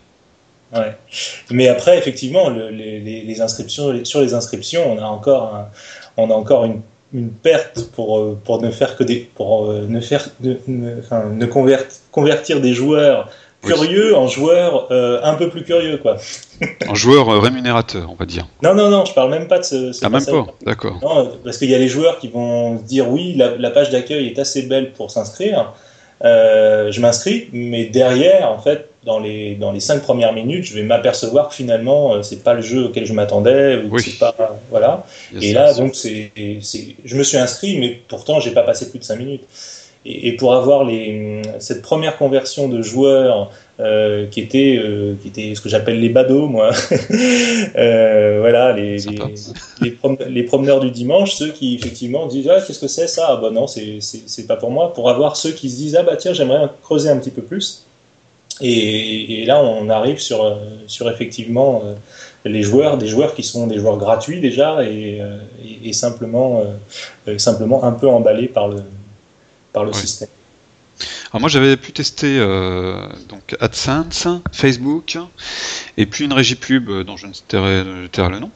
[0.75, 0.97] ouais.
[1.51, 5.67] Mais après, effectivement, le- les, inscriptions, sur les inscriptions, on a encore, un-
[6.17, 6.81] on a encore une,
[7.13, 10.99] une perte pour, euh, pour ne faire que des, pour euh, ne faire, ne, ne-
[11.01, 13.29] enfin, ne convert- convertir des joueurs
[13.65, 13.73] Oui.
[13.73, 16.17] curieux en joueurs euh, un peu plus curieux, quoi.
[16.89, 18.47] Un joueur euh, rémunérateur, on va dire.
[18.63, 19.91] Non, non, non, je parle même pas de ce.
[19.91, 20.99] ce Ah, même pas, d'accord.
[21.01, 23.89] Non, parce qu'il y a les joueurs qui vont se dire oui, la, la page
[23.89, 25.73] d'accueil est assez belle pour s'inscrire.
[26.23, 30.73] Euh, je m'inscris, mais derrière, en fait, dans les dans les cinq premières minutes, je
[30.73, 34.01] vais m'apercevoir que finalement, euh, c'est pas le jeu auquel je m'attendais ou Oui.
[34.01, 34.33] c'est pas
[34.71, 35.05] voilà.
[35.41, 35.79] Et là, aussi.
[35.81, 39.17] donc, c'est c'est je me suis inscrit, mais pourtant, j'ai pas passé plus de cinq
[39.19, 39.43] minutes.
[40.05, 45.27] Et, et pour avoir les cette première conversion de joueurs euh, qui était euh, qui
[45.29, 46.71] était ce que j'appelle les badauds, moi.
[47.77, 49.19] Euh, voilà, les, les,
[49.81, 53.25] les, prom- les promeneurs du dimanche, ceux qui effectivement disent ah qu'est-ce que c'est ça?
[53.31, 54.93] Ah bah non c'est c'est pas pour moi.
[54.93, 57.83] Pour avoir ceux qui se disent ah bah tiens j'aimerais creuser un petit peu plus.
[58.61, 60.55] Et, et là on arrive sur euh,
[60.87, 61.83] sur effectivement
[62.45, 65.19] les joueurs des joueurs qui sont des joueurs gratuits déjà et,
[65.65, 66.63] et, et simplement
[67.37, 68.77] simplement un peu emballés par le
[69.75, 70.29] par le système
[71.31, 75.17] Alors moi j'avais pu tester euh, donc AdSense, Facebook,
[75.97, 78.49] et puis une régie pub euh, dont je ne tairai, le nom.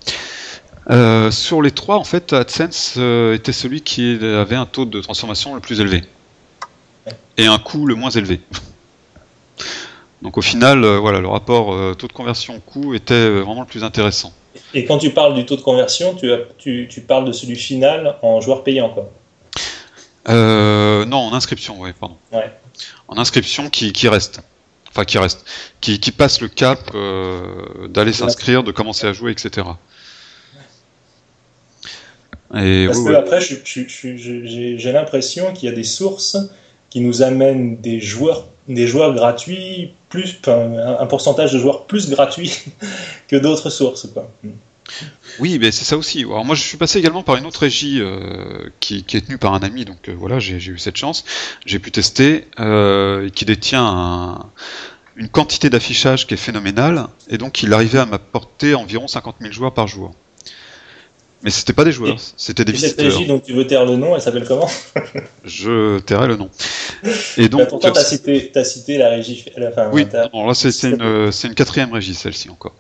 [0.90, 5.02] Euh, sur les trois, en fait, AdSense euh, était celui qui avait un taux de
[5.02, 6.04] transformation le plus élevé
[7.38, 8.40] et un coût le moins élevé.
[10.22, 14.34] Donc au final, voilà, le rapport taux de conversion coût était vraiment le plus intéressant.
[14.74, 16.16] et quand tu parles du taux de conversion
[16.58, 19.10] tu, tu parles de celui final en joueur payant quoi
[20.28, 22.18] Euh, non, en inscription, ouais, pardon.
[22.32, 22.52] Ouais.
[23.08, 24.42] En inscription qui, qui reste.
[24.90, 25.46] Enfin, qui reste.
[25.82, 29.68] Qui, qui passe le cap euh, d'aller s'inscrire, de commencer à jouer, etc.
[32.56, 36.38] Et Parce oui, que après, j'ai l'impression qu'il y a des sources
[36.90, 42.10] qui nous amènent des joueurs, des joueurs gratuits, plus un, un pourcentage de joueurs plus
[42.10, 42.58] gratuits
[43.28, 44.08] que d'autres sources.
[44.12, 44.32] Quoi.
[45.40, 46.20] Oui, mais c'est ça aussi.
[46.24, 49.38] Alors moi, je suis passé également par une autre régie euh, qui, qui est tenue
[49.38, 51.24] par un ami, donc euh, voilà, j'ai eu cette chance.
[51.66, 54.46] J'ai pu tester, euh, qui détient un-
[55.16, 59.52] une quantité d'affichage qui est phénoménale, et donc il arrivait à m'apporter environ 50 000
[59.54, 60.14] joueurs par jour.
[61.42, 63.14] Mais c'était pas des joueurs, c'était des Et cette visiteurs.
[63.14, 64.68] régie dont tu veux taire le nom, elle s'appelle comment?
[65.46, 66.50] Je tairai le nom.
[67.38, 69.46] Et Bah, donc, Pourtant, tu as cité, t'as cité la régie.
[69.58, 72.76] Enfin, oui, t'as- non, là c'est une, quatrième régie, celle-ci encore.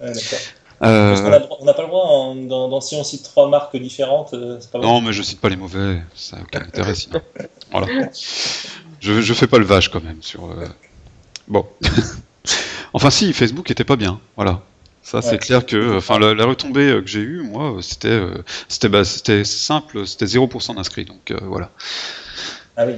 [0.00, 0.38] D'accord.
[0.84, 3.22] Euh, Parce qu'on a on n'a pas le droit, en- dans, dans- si on cite
[3.24, 6.42] trois marques différentes, euh, c'est pas non, mais je cite pas les mauvais, ça n'a
[6.42, 7.20] aucun intérêt sinon.
[7.70, 7.86] Voilà.
[9.00, 10.44] Je, je fais pas le vache quand même sur.
[10.50, 10.66] euh,
[11.48, 11.66] Bon.
[12.92, 14.62] enfin, si, Facebook était pas bien, voilà.
[15.02, 15.38] Ça, c'est Ouais.
[15.38, 18.88] clair que, enfin, la, la retombée euh, que j'ai eue, moi, euh, c'était, euh, c'était,
[18.88, 21.70] bah, c'était simple, c'était 0% d'inscrits, donc euh, voilà.
[22.76, 22.94] Ah oui.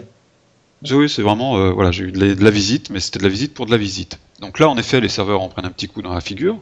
[0.92, 3.24] Oui, c'est vraiment, euh, voilà, j'ai eu de la, de la visite, mais c'était de
[3.24, 4.18] la visite pour de la visite.
[4.40, 6.58] Donc là, en effet, les serveurs en prennent un petit coup dans la figure.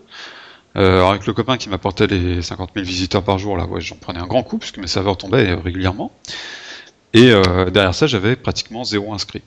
[0.77, 3.81] Euh, alors avec le copain qui m'apportait les 50 000 visiteurs par jour, là, ouais,
[3.81, 6.13] j'en prenais un grand coup puisque mes serveurs tombaient euh, régulièrement.
[7.15, 9.43] Et euh, derrière ça, j'avais pratiquement zéro inscrit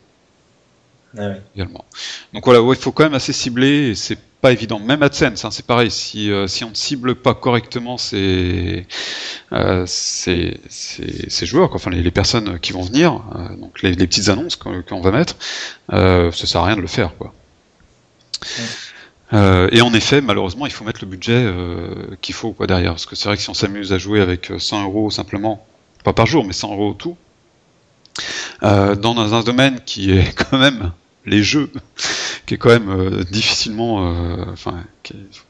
[1.17, 1.85] Ah également.
[2.33, 4.79] Donc voilà, ouais, il faut quand même assez cibler et c'est pas évident.
[4.79, 5.89] Même AdSense, hein, c'est pareil.
[5.89, 8.85] Si, euh, si on ne cible pas correctement ces,
[9.53, 13.81] euh, ces, ces, ces joueurs, quoi, enfin les, les personnes qui vont venir, euh, donc
[13.81, 15.37] les, les petites annonces qu'on qu'on va mettre,
[15.93, 17.33] euh, ça sert à rien de le faire, quoi.
[19.33, 22.91] Euh, et en effet, malheureusement, il faut mettre le budget euh, qu'il faut quoi derrière,
[22.91, 25.65] parce que c'est vrai que si on s'amuse à jouer avec 100 euros simplement,
[26.03, 27.17] pas par jour, mais 100 euros tout,
[28.63, 30.91] euh, dans un domaine qui est quand même
[31.25, 31.69] les jeux,
[32.45, 34.83] qui est quand même euh, difficilement, euh, enfin,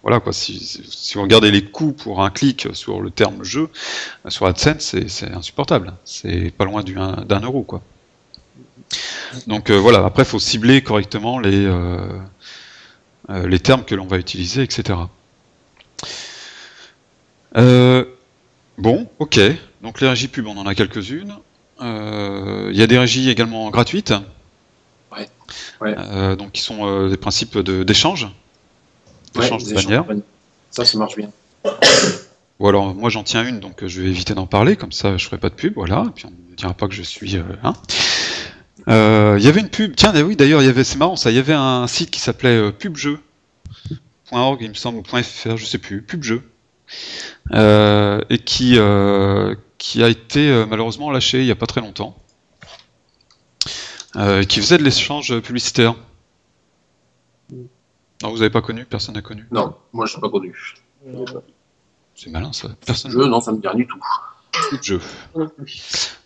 [0.04, 0.34] voilà quoi.
[0.34, 3.70] Si, si vous regardez les coûts pour un clic sur le terme jeu
[4.26, 5.94] euh, sur AdSense, c'est insupportable.
[6.06, 7.82] C'est pas loin du un- d'un euro quoi.
[9.48, 10.06] Donc euh, voilà.
[10.06, 11.66] Après, faut cibler correctement les
[13.30, 14.98] euh, les termes que l'on va utiliser, etc.
[17.56, 18.06] Euh,
[18.78, 19.40] bon, ok.
[19.82, 21.36] Donc les régies pub, on en a quelques-unes.
[21.82, 24.14] Euh, Il y a des régies également gratuites.
[25.12, 25.30] Ouais.
[25.82, 26.36] Ouais.
[26.36, 28.28] Donc qui sont des principes de- d'échange.
[29.36, 30.06] Ouais, D'échange des de bannières.
[30.06, 30.22] de
[30.72, 31.30] Ça, ça marche bien.
[32.60, 35.26] Ou alors moi j'en tiens une, donc je vais éviter d'en parler, comme ça je
[35.26, 36.06] ferai pas de pub, voilà.
[36.08, 37.38] Et puis on ne dira pas que je suis.
[37.38, 37.74] euh, hein.
[38.88, 41.30] Euh, Il y avait une pub, tiens, oui d'ailleurs, il y avait, c'est marrant ça,
[41.30, 45.66] il y avait un site qui s'appelait euh, pubjeu.org, il me semble, ou .fr, je
[45.66, 46.42] sais plus, pubjeu,
[47.54, 51.82] euh, et qui euh, qui a été euh, malheureusement lâché il y a pas très
[51.82, 52.18] longtemps,
[54.16, 55.96] euh, qui faisait de l'échange publicitaire.
[58.24, 59.46] Non, vous avez pas connu, personne n'a connu.
[59.52, 60.56] Non, moi, je suis pas connu.
[62.16, 63.12] C'est malin ça, personne.
[63.12, 64.00] Jeu, non, ça me dit rien du tout.
[64.70, 65.00] Pubjeu.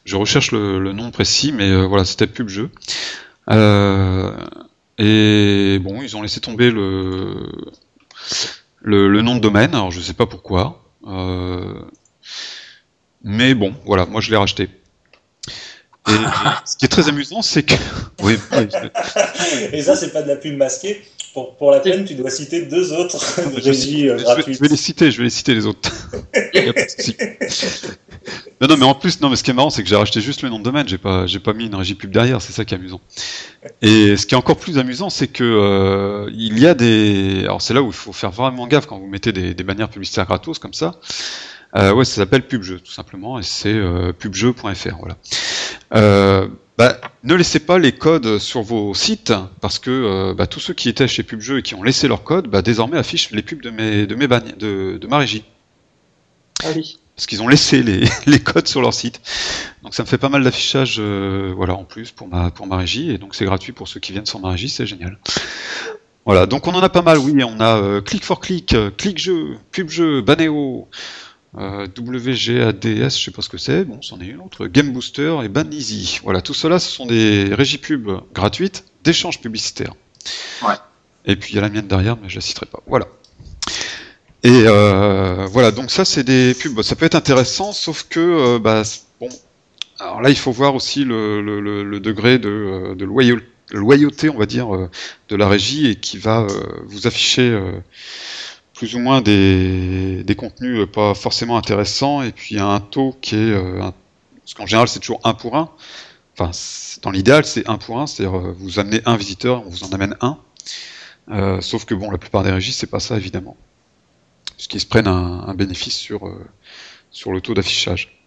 [0.05, 2.69] Je recherche le, le nom précis, mais euh, voilà, c'était PubJeu.
[3.49, 4.35] Euh,
[4.97, 7.51] et bon, ils ont laissé tomber le,
[8.81, 10.83] le, le nom de domaine, alors je sais pas pourquoi.
[11.07, 11.81] Euh,
[13.23, 14.69] mais bon, voilà, moi je l'ai racheté.
[16.07, 16.13] Et
[16.65, 17.75] ce qui est très amusant, c'est que.
[18.21, 18.67] Oui, oui,
[19.71, 21.03] Et ça, c'est pas de la pub masquée.
[21.33, 23.17] Pour, pour la peine, tu dois citer deux autres
[23.57, 24.55] je, régies euh, je vais, gratuites.
[24.55, 25.89] je vais les citer, je vais les citer les autres.
[28.61, 30.21] Non, non, mais en plus, non, mais ce qui est marrant, c'est que j'ai racheté
[30.21, 32.53] juste le nom de domaine, j'ai pas, j'ai pas mis une régie pub derrière, c'est
[32.53, 33.01] ça qui est amusant.
[33.81, 37.63] Et ce qui est encore plus amusant, c'est que euh, il y a des, alors
[37.63, 40.27] c'est là où il faut faire vraiment gaffe quand vous mettez des, des bannières publicitaires
[40.27, 40.99] gratos comme ça.
[41.75, 45.17] Euh, ouais, ça s'appelle PubJeu tout simplement, et c'est euh, pubjeu.fr, voilà.
[45.95, 50.59] Euh, bah, ne laissez pas les codes sur vos sites parce que euh, bah, tous
[50.59, 53.41] ceux qui étaient chez PubJeu et qui ont laissé leurs codes, bah, désormais affichent les
[53.43, 55.43] pubs de mes de mes de, de ma régie
[56.63, 56.97] Ah oui.
[57.15, 59.21] parce qu'ils ont laissé les, les codes sur leur site.
[59.83, 62.77] Donc ça me fait pas mal d'affichage euh, voilà en plus pour ma pour ma
[62.77, 65.19] régie et donc c'est gratuit pour ceux qui viennent sur ma régie, c'est génial.
[66.25, 69.17] Voilà, donc on en a pas mal, oui, on a euh, Click for Click, Click
[69.17, 70.87] Jeu, Pub Jeu, Baneo,
[71.57, 75.35] euh, WGADS, je sais pas ce que c'est, bon, c'en est une autre, Game Booster
[75.43, 76.19] et Ban Easy.
[76.23, 79.93] Voilà, tout cela, ce sont des régies pub gratuites d'échanges publicitaires.
[80.65, 80.75] Ouais.
[81.25, 82.79] Et puis il y a la mienne derrière, mais je la citerai pas.
[82.87, 83.07] Voilà.
[84.43, 88.59] Et euh, voilà, donc ça c'est des pubs, ça peut être intéressant, sauf que euh,
[88.59, 88.81] bah,
[89.19, 89.29] bon,
[89.99, 94.29] alors là il faut voir aussi le, le- le- le degré de, de loyau- loyauté,
[94.29, 94.67] on va dire,
[95.29, 96.47] de la régie et qui va
[96.85, 97.55] vous afficher
[98.81, 103.35] plus ou moins des, des contenus euh, pas forcément intéressants et puis un taux qui
[103.35, 103.93] est, euh, un-
[104.39, 105.69] parce qu'en général c'est toujours un pour un.
[106.35, 106.49] Enfin,
[107.03, 109.89] dans l'idéal c'est un pour un, c'est-à-dire euh, vous amenez un visiteur, on vous en
[109.89, 110.39] amène un.
[111.29, 113.55] Euh, sauf que bon, la plupart des régies c'est pas ça évidemment
[114.55, 116.43] puisqu'ils se prennent un, un bénéfice sur, euh,
[117.11, 118.19] sur le taux d'affichage.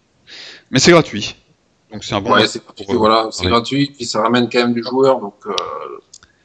[0.71, 1.35] Mais c'est gratuit.
[1.93, 4.61] Donc c'est un bon ouais, c'est gratuit, euh, voilà, c'est gratuit, puis ça ramène quand
[4.61, 5.35] même du joueur, donc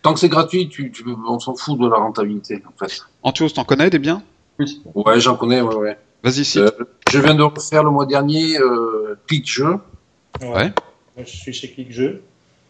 [0.02, 3.02] tant que c'est gratuit, tu, tu, on s'en fout de la rentabilité, en fait.
[3.24, 4.22] Antios, t'en connais des biens?
[4.60, 4.82] Oui.
[4.94, 5.98] Ouais, j'en connais, ouais, ouais.
[6.24, 6.60] Vas-y, si.
[6.60, 6.70] Euh,
[7.12, 9.78] je viens de refaire le mois dernier euh, Click Jeu,
[10.42, 10.72] Ouais.
[11.16, 12.22] Moi, je suis chez Click Jeu.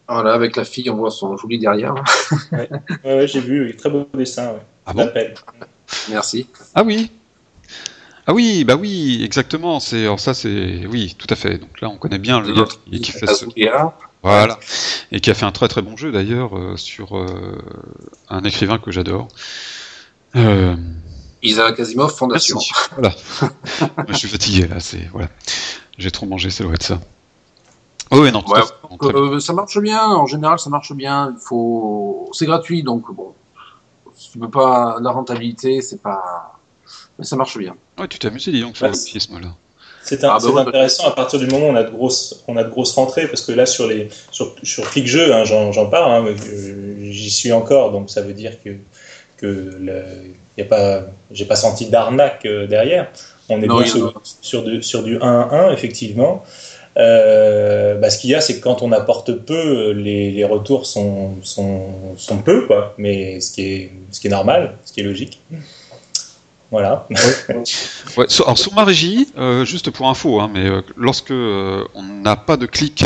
[0.08, 1.94] voilà, avec la fille, on voit son joli derrière.
[2.52, 2.68] Ouais,
[3.04, 4.52] ouais, j'ai vu, oui, très beau dessin.
[4.52, 4.60] Ouais.
[4.86, 5.10] Ah bon?
[6.08, 6.46] Merci.
[6.74, 7.10] Ah oui
[8.26, 9.78] Ah oui, bah oui, exactement.
[9.80, 11.58] C'est alors ça, c'est oui, tout à fait.
[11.58, 13.44] Donc là, on connaît bien le gars qui, qui fait ce.
[14.22, 14.58] Voilà,
[15.12, 17.58] et qui a fait un très très bon jeu d'ailleurs euh, sur euh,
[18.28, 19.28] un écrivain que j'adore.
[20.36, 20.76] Euh,
[21.42, 22.56] Isaac Asimov, Fondation.
[22.56, 22.72] merci.
[22.96, 23.14] Voilà.
[24.08, 24.78] je suis fatigué là.
[24.80, 25.28] C'est voilà.
[25.98, 27.00] J'ai trop mangé, ça doit être ça.
[28.10, 28.44] Oh oui, non.
[28.46, 28.74] Ouais, fait.
[28.90, 29.20] Non, bien.
[29.20, 31.32] Euh, ça marche bien, en général, ça marche bien.
[31.34, 33.34] Il faut, c'est gratuit, donc bon,
[34.14, 36.58] si tu peux pas la rentabilité, c'est pas,
[37.18, 37.76] mais ça marche bien.
[37.98, 39.54] Ouais, tu t'es amusé, dis donc, sur Ouais, le là.
[40.02, 42.56] C'est Ah bah ouais, intéressant à partir du moment où on a de grosses, on
[42.56, 45.86] a de grosses rentrées, parce que là sur les sur, sur Click Jeu, hein, j'en
[45.86, 46.34] parle, hein,
[47.02, 48.70] j'y suis encore, donc ça veut dire que
[49.36, 49.78] que
[50.60, 53.08] y a pas, j'ai pas senti d'arnaque euh, derrière.
[53.48, 53.86] On est Non, bien
[54.42, 56.44] sur, du, sur du 1 à 1, effectivement.
[56.96, 60.86] Euh, bah, ce qu'il y a, c'est que quand on apporte peu, les, les retours
[60.86, 62.94] sont, sont, sont peu, quoi.
[62.98, 65.40] Mais ce qui, est, ce qui est normal, ce qui est logique.
[66.70, 67.06] Voilà.
[68.16, 72.02] Ouais, alors sur ma régie, euh, juste pour info, hein, mais euh, lorsque euh, on
[72.02, 73.04] n'a pas de clic,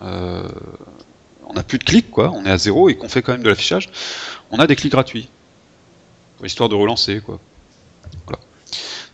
[0.00, 3.42] on n'a plus de clic, quoi, on est à zéro et qu'on fait quand même
[3.42, 3.88] de l'affichage,
[4.50, 5.28] on a des clics gratuits,
[6.36, 7.38] pour histoire de relancer, quoi.
[8.26, 8.40] Voilà,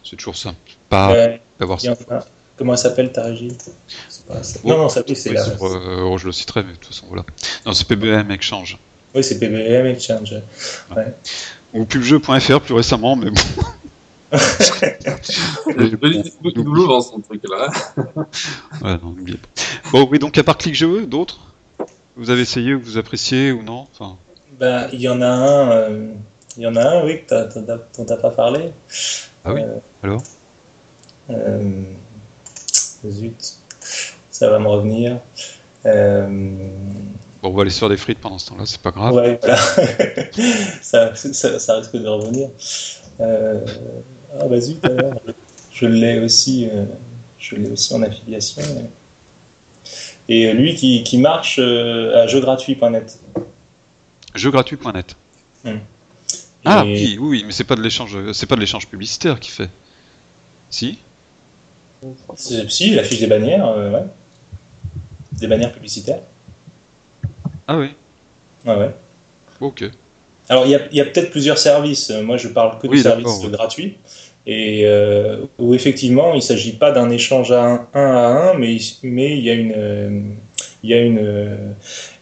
[0.02, 0.54] c'est toujours ça.
[0.88, 1.14] Pas
[1.58, 2.24] d'avoir il y en a-
[2.56, 3.48] Comment elle s'appelle ta régie?
[4.28, 5.46] Pas- Bon, Non, non, ça oui, c'est oui, la.
[5.60, 7.24] oh, je le citerai, mais de toute façon, voilà.
[7.66, 8.78] Non, c'est PBM Exchange.
[9.14, 10.34] Oui, c'est PBM Exchange.
[11.72, 13.40] Ou pubjeu.fr plus récemment, mais bon.
[16.54, 17.68] Boulot dans son truc là.
[18.82, 19.48] Ouais, non, n'oubliez pas.
[19.92, 21.38] Bon, oui, donc à part ClickGE, d'autres?
[22.16, 23.86] Vous avez essayé, ou vous appréciez ou non?
[23.98, 24.16] Enfin,
[24.58, 26.12] Ben, il y en a un, euh,
[26.56, 27.64] il y en a un, oui, que
[27.96, 28.70] dont t'as pas parlé.
[29.44, 30.22] Ah oui Euh, Alors?
[31.30, 31.82] Euh,
[33.08, 33.54] Zut,
[34.30, 35.18] ça va me revenir.
[35.86, 36.28] Euh,
[37.42, 39.14] Bon, on va aller faire des frites pendant ce temps-là, c'est pas grave.
[39.14, 39.56] ouais, voilà.
[40.82, 42.50] ça, ça, ça risque de revenir.
[43.20, 43.58] Euh,
[44.40, 45.20] ah bah zut, alors,
[45.72, 46.84] je l'ai aussi, euh,
[47.38, 48.62] je l'ai aussi en affiliation.
[50.28, 53.18] Et euh, lui qui, qui marche euh, à jeuxgratuit.net.
[54.34, 55.16] Jeuxgratuit.net.
[56.64, 59.52] Ah Et- oui, oui, mais c'est pas de l'échange, c'est pas de l'échange publicitaire qu'il
[59.52, 59.68] fait.
[60.70, 60.98] Si
[62.36, 64.04] Si, il affiche des bannières, euh, ouais.
[65.32, 66.20] Des bannières publicitaires.
[67.66, 67.94] Ah oui,
[68.64, 68.94] Ouais, ouais.
[69.60, 69.84] ok.
[70.48, 72.10] Alors, il y a, y a peut-être plusieurs services.
[72.22, 73.50] Moi, je parle que Oui, du service d'accord, ouais.
[73.50, 73.96] gratuit.
[74.44, 78.54] Et euh, où effectivement, il ne s'agit pas d'un échange à un, un à un,
[78.54, 80.34] mais, mais il y a une.
[80.82, 81.20] il y, a une,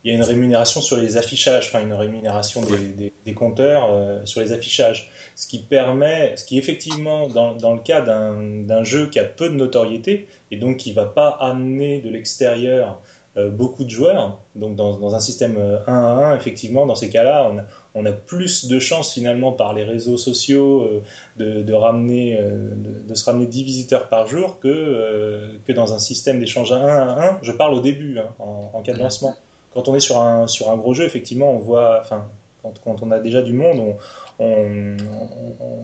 [0.04, 3.88] il y a une rémunération sur les affichages, enfin une rémunération des, des, des compteurs
[3.90, 5.10] euh, sur les affichages.
[5.34, 8.34] Ce qui permet, ce qui effectivement, dans, dans le cas d'un
[8.66, 12.10] d'un jeu qui a peu de notoriété et donc qui ne va pas amener de
[12.10, 13.00] l'extérieur
[13.36, 17.52] beaucoup de joueurs, donc dans, un système euh, 1 à 1, effectivement, dans ces cas-là,
[17.94, 21.02] on a, plus de chances finalement par les réseaux sociaux
[21.40, 22.70] euh, de, ramener, euh,
[23.08, 26.84] de, se ramener 10 visiteurs par jour que, euh, que dans un système d'échange 1
[26.84, 27.38] à 1.
[27.42, 29.36] Je parle au début, hein, en, cas de lancement.
[29.72, 32.26] Quand on est sur un, sur un gros jeu, effectivement, on voit, enfin,
[32.62, 33.94] quand, on a déjà du monde,
[34.40, 34.96] on,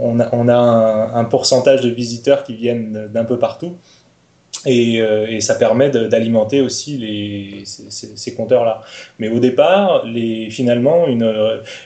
[0.02, 3.76] on, on a, un pourcentage de visiteurs qui viennent d'un peu partout.
[4.66, 8.82] Et, euh, et, ça permet d'alimenter aussi ces, compteurs-là.
[9.18, 10.04] Mais au départ,
[10.50, 11.06] finalement,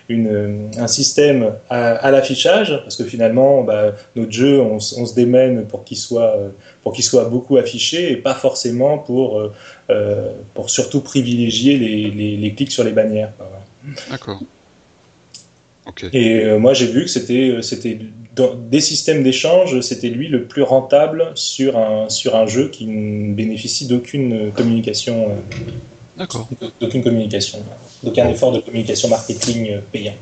[0.08, 5.98] un système à, l'affichage, parce que finalement, bah, notre jeu, on, se démène pour qu'il
[5.98, 6.36] soit,
[6.82, 9.50] pour qu'il soit beaucoup affiché et pas forcément pour,
[9.90, 13.32] euh, pour surtout privilégier les, clics sur les bannières.
[14.10, 14.40] D'accord.
[15.86, 16.08] Okay.
[16.12, 17.98] Et euh, moi, j'ai vu que c'était, c'était
[18.36, 22.86] dans des systèmes d'échange, c'était lui le plus rentable sur un, sur un jeu qui
[22.86, 25.36] ne bénéficie d'aucune communication.
[26.16, 26.48] D'accord.
[26.80, 27.64] D'aucune communication.
[28.02, 30.14] D'aucun effort de communication marketing euh, payant.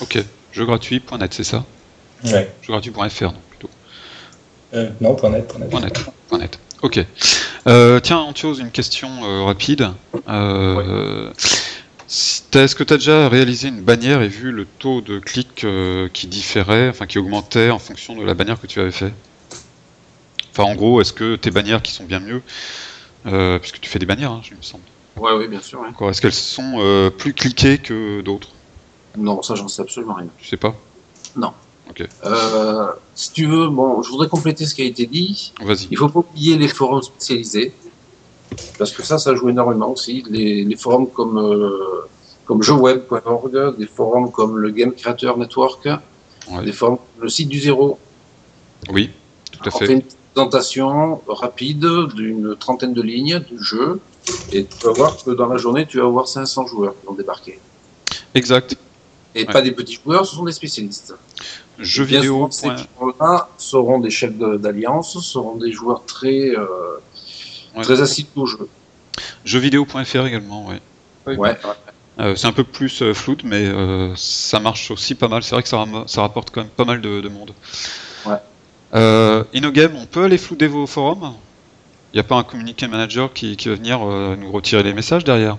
[0.00, 0.22] Ok.
[0.52, 1.64] Jeuxgratuit.net, c'est ça?
[2.24, 2.48] Ouais.
[2.62, 3.70] Jeuxgratuit.fr, donc plutôt.
[4.74, 5.72] Euh, non, .net, .net.
[5.72, 6.04] .net.
[6.38, 6.58] .net.
[6.82, 7.04] Ok.
[7.66, 9.88] Euh, tiens, Antios, une question euh, rapide.
[10.12, 10.20] Ouais.
[12.54, 16.08] Est-ce que tu as déjà réalisé une bannière et vu le taux de clics euh,
[16.12, 19.12] qui différait, enfin qui augmentait en fonction de la bannière que tu avais fait?
[20.52, 22.42] Enfin, en gros, est-ce que tes bannières qui sont bien mieux,
[23.26, 24.84] euh, puisque tu fais des bannières, hein, je me semble.
[25.16, 25.80] Ouais, oui, bien sûr.
[25.80, 26.10] Ouais.
[26.10, 28.50] Est-ce qu'elles sont euh, plus cliquées que d'autres?
[29.16, 30.28] Non, ça, j'en sais absolument rien.
[30.38, 30.76] Tu sais pas?
[31.34, 31.52] Non.
[31.90, 32.06] Ok.
[33.14, 35.52] Si tu veux, bon, je voudrais compléter ce qui a été dit.
[35.60, 35.88] Vas-y.
[35.90, 37.74] Il faut pas oublier les forums spécialisés.
[38.78, 40.24] Parce que ça, ça joue énormément aussi.
[40.28, 42.06] Les, les forums comme, euh,
[42.44, 46.64] comme des forums comme le Game Creator Network, ouais.
[46.64, 47.98] des forums le site du zéro.
[48.90, 49.10] Oui,
[49.52, 49.86] tout à On fait.
[49.86, 50.02] fait une
[50.34, 54.00] présentation rapide d'une trentaine de lignes du jeu.
[54.52, 57.12] Et tu vas voir que dans la journée, tu vas avoir 500 joueurs qui vont
[57.14, 57.58] débarquer.
[58.34, 58.76] Exact.
[59.34, 59.52] Et Ouais.
[59.52, 61.14] pas des petits joueurs, ce sont des spécialistes.
[61.78, 62.48] Jeux vidéo.
[62.50, 66.66] souvent, ces gens-là seront des chefs d'alliance, seront des joueurs très, euh,
[67.76, 67.82] Ouais.
[67.82, 68.68] très assidus au jeu.
[69.44, 70.80] Jeuxvideo.fr également, ouais.
[71.26, 71.36] Oui.
[71.36, 71.56] Ouais.
[72.20, 75.42] Euh, c'est un peu plus euh, floute, mais euh, ça marche aussi pas mal.
[75.42, 77.52] C'est vrai que ça, ram- ça rapporte quand même pas mal de, de monde.
[78.26, 78.36] Ouais.
[78.94, 81.34] Euh, InnoGame, on peut aller flouter vos forums?
[82.12, 84.92] Il n'y a pas un communiqué manager qui, qui va venir euh, nous retirer les
[84.92, 85.58] messages derrière?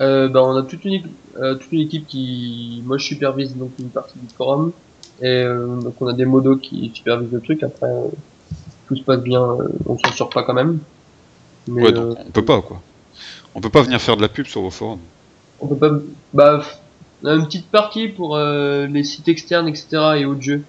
[0.00, 3.56] Euh, bah, on a toute une, équipe- euh, toute une équipe qui, moi je supervise
[3.56, 4.72] donc une partie du forum
[5.20, 7.62] et euh, donc on a des modos qui supervisent le truc.
[7.62, 8.08] Après euh,
[8.88, 10.78] tout se passe bien, euh, on s'en sort pas quand même.
[11.68, 12.80] Mais Ouais, euh, donc on peut pas, quoi.
[13.54, 15.00] On peut pas venir faire de la pub sur vos forums.
[15.60, 15.98] on peut pas,
[16.32, 16.62] bah
[17.24, 19.86] une petite partie pour euh, les sites externes, etc.
[20.18, 20.62] et autres jeux.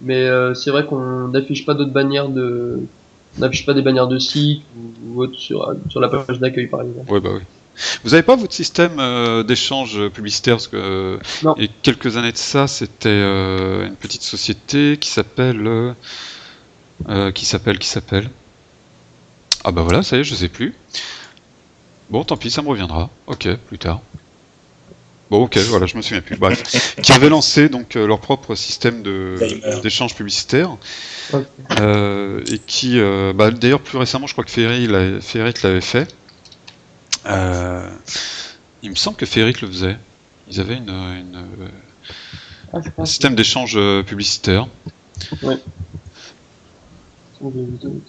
[0.00, 2.78] Mais euh, c'est vrai qu'on n'affiche pas d'autres bannières de,
[3.36, 4.62] on n'affiche pas des bannières de sites
[5.04, 7.12] ou, autres sur, sur la page d'accueil par exemple.
[7.12, 7.40] Ouais, bah oui.
[8.04, 10.54] Vous avez pas votre système euh, d'échange publicitaire?
[10.56, 11.54] Parce que Non.
[11.58, 15.94] il y a quelques années de ça, c'était une petite société qui s'appelle
[17.08, 18.30] euh, qui s'appelle qui s'appelle?
[19.64, 20.74] Ah bah voilà, ça y est, je sais plus.
[22.10, 23.10] Bon, tant pis, ça me reviendra.
[23.26, 24.00] Ok, plus tard.
[25.28, 26.36] Bon, ok, voilà, je me souviens plus.
[26.36, 26.62] Bref,
[27.02, 29.02] qui avait lancé donc euh, leur propre système
[29.82, 30.76] d'échange publicitaire
[31.80, 36.14] euh, et qui, euh, bah, d'ailleurs, plus récemment, je crois que Ferry l'avait- fait.
[38.84, 39.96] Il me semble que Ferrit le faisait.
[40.48, 41.46] Ils avaient une, une-
[42.72, 44.68] Ah, je un pense système d'échange publicitaire.
[47.38, 48.00] C'est des vidéos.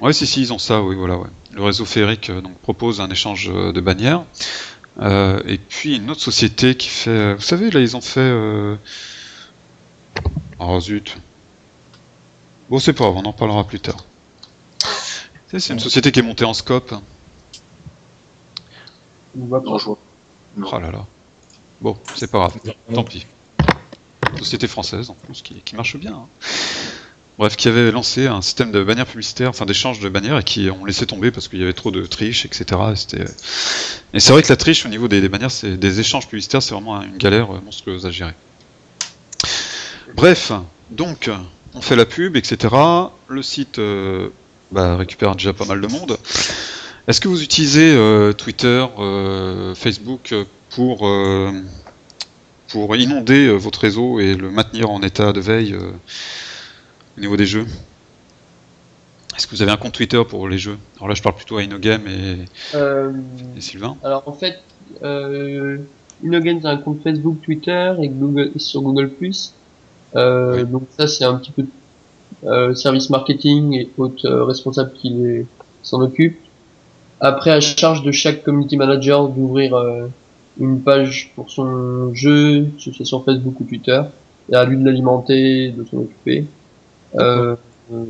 [0.00, 1.28] Ouais, si, si, ils ont ça, oui, voilà, ouais.
[1.52, 4.24] Le réseau Féric euh, donc, propose un échange euh, de bannières.
[5.00, 7.34] Euh, et puis une autre société qui fait.
[7.34, 8.20] Vous savez, là, ils ont fait.
[8.20, 8.76] euh,
[10.58, 11.16] Oh zut.
[12.68, 14.04] Bon, c'est pas grave, on en parlera plus tard.
[15.48, 16.94] C'est une société qui est montée en scope.
[19.36, 19.98] Non, je vois.
[20.60, 21.06] Oh là là.
[21.80, 22.56] Bon, c'est pas grave,
[22.92, 23.24] tant pis.
[24.38, 26.12] Société française en plus, qui, qui marche bien.
[26.14, 26.26] hein.
[27.38, 30.70] Bref, qui avait lancé un système de bannières publicitaires, enfin d'échange de bannières, et qui
[30.70, 32.64] ont laissé tomber parce qu'il y avait trop de triche, etc.
[32.92, 33.24] Et, c'était-
[34.12, 37.00] et c'est vrai que la triche au niveau des, bannières, des échanges publicitaires, c'est vraiment
[37.00, 38.34] une galère euh, monstrueuse à gérer.
[40.14, 40.52] Bref,
[40.90, 41.30] donc,
[41.74, 42.74] on fait la pub, etc.
[43.28, 44.30] Le site euh,
[44.72, 46.18] bah, récupère déjà pas mal de monde.
[47.06, 51.52] Est-ce que vous utilisez euh, Twitter, euh, Facebook euh, pour, euh,
[52.68, 55.92] pour inonder euh, votre réseau et le maintenir en état de veille euh,
[57.18, 57.66] au niveau des jeux
[59.36, 60.78] Est-ce que vous avez un compte Twitter pour les jeux?
[60.96, 62.36] Alors là, je parle plutôt à InnoGame et,
[62.74, 63.12] Euh,
[63.56, 63.96] et Sylvain.
[64.04, 64.60] alors en fait,
[65.02, 65.78] euh,
[66.24, 69.10] a un compte Facebook, Twitter et Google sur Google+.
[70.16, 70.70] Euh, Oui.
[70.70, 71.64] Donc ça c'est un petit peu
[72.44, 75.12] euh, service marketing et autres responsables qui
[75.82, 76.38] s'en occupent.
[77.20, 79.76] Après, à charge de chaque community manager d'ouvrir
[80.60, 84.00] une page pour son jeu, que ce soit sur Facebook ou Twitter,
[84.52, 86.46] et à lui de l'alimenter, de s'en occuper.
[87.16, 87.56] Euh,
[87.92, 88.04] euh,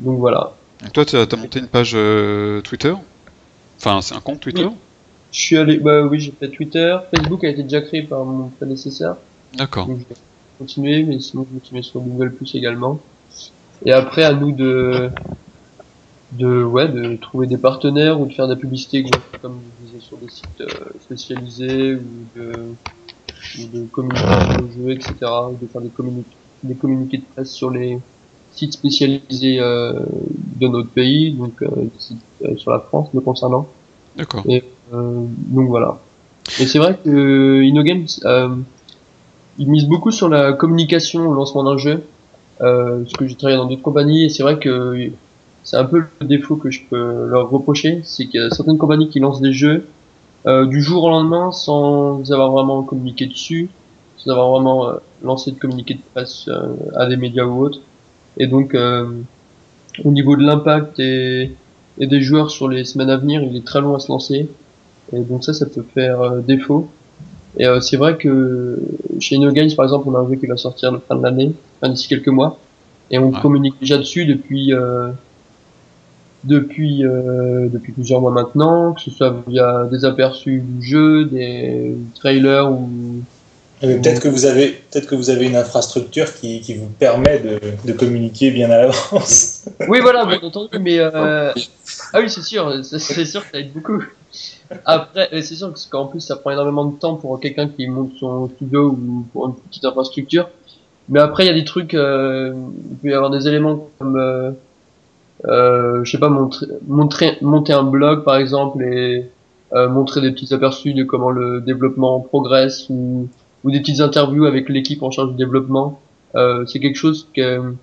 [0.00, 0.52] donc voilà.
[0.82, 2.94] Donc toi, tu as, monté une page euh, Twitter?
[3.78, 4.64] Enfin, c'est un compte Twitter?
[4.64, 4.72] Oui.
[5.32, 6.96] Je suis allé, bah oui, j'ai fait Twitter.
[7.14, 9.16] Facebook a été déjà créé par mon prédécesseur.
[9.56, 9.86] D'accord.
[9.86, 10.20] Donc je vais
[10.58, 13.00] continuer, mais sinon je vais continuer sur Google Plus également.
[13.84, 15.10] Et après, à nous de,
[16.32, 19.04] de, ouais, de trouver des partenaires ou de faire des publicités,
[19.40, 20.66] comme je disais, sur des sites euh,
[21.00, 22.52] spécialisés ou de,
[23.58, 25.14] ou de communiquer sur le jeu, etc.
[25.50, 26.24] Ou de faire des, communi-
[26.62, 27.98] des communiqués de presse sur les
[28.54, 29.92] sites spécialisés euh,
[30.60, 33.66] de notre pays, donc euh, sites, euh, sur la France, me concernant.
[34.16, 34.44] D'accord.
[34.48, 34.60] Euh,
[34.92, 35.98] donc voilà.
[36.60, 38.54] Et c'est vrai que InnoGames, euh,
[39.58, 42.02] ils misent beaucoup sur la communication au lancement d'un jeu.
[42.60, 45.10] Euh, parce que j'ai travaillé dans d'autres compagnies et c'est vrai que
[45.64, 48.78] c'est un peu le défaut que je peux leur reprocher, c'est qu'il y a certaines
[48.78, 49.86] compagnies qui lancent des jeux
[50.46, 53.70] euh, du jour au lendemain sans avoir vraiment communiqué dessus,
[54.16, 57.80] sans avoir vraiment euh, lancé de communiqué de presse euh, à des médias ou autres.
[58.38, 59.06] Et donc euh,
[60.04, 61.50] au niveau de l'impact et,
[61.98, 64.48] et des joueurs sur les semaines à venir, il est très long à se lancer.
[65.14, 66.88] Et donc ça, ça peut faire euh, défaut.
[67.58, 68.78] Et euh, c'est vrai que
[69.20, 71.22] chez InnoGames, par exemple, on a un jeu qui va sortir à la fin de
[71.22, 72.58] l'année, enfin d'ici quelques mois,
[73.10, 73.40] et on Ouais.
[73.42, 75.10] communique déjà dessus depuis euh,
[76.44, 81.94] depuis euh, depuis plusieurs mois maintenant, que ce soit via des aperçus du jeu, des
[82.14, 82.88] trailers ou
[83.82, 87.58] Peut-être que vous avez peut-être que vous avez une infrastructure qui, qui vous permet de,
[87.84, 89.64] de communiquer bien à l'avance.
[89.88, 91.52] Oui, voilà, bien entendu, mais euh...
[92.12, 94.00] ah oui, c'est sûr, c'est sûr que ça aide beaucoup.
[94.84, 97.88] Après, euh, c'est sûr que- qu'en plus, ça prend énormément de temps pour quelqu'un qui
[97.88, 100.48] monte son studio ou pour une petite infrastructure.
[101.08, 102.54] Mais après, il y a des trucs, euh,
[102.90, 107.82] il peut y avoir des éléments comme, euh, je sais pas, montrer, montrer, monter un
[107.82, 109.28] blog par exemple et
[109.74, 113.28] montrer des petits aperçus de comment le développement progresse ou,
[113.64, 116.00] ou des petites interviews avec l'équipe en charge du développement.
[116.34, 117.74] Euh, c'est quelque chose que,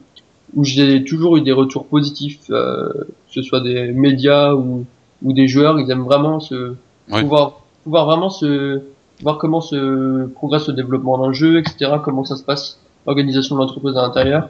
[0.55, 4.85] où j'ai toujours eu des retours positifs, euh, que ce soit des médias ou,
[5.23, 6.73] ou des joueurs, ils aiment vraiment se
[7.11, 7.21] Ouais.
[7.21, 8.81] pouvoir pouvoir vraiment se
[9.23, 11.93] voir comment se progresse le développement d'un jeu, etc.
[12.03, 14.49] Comment ça se passe l'organisation de l'entreprise à l'intérieur,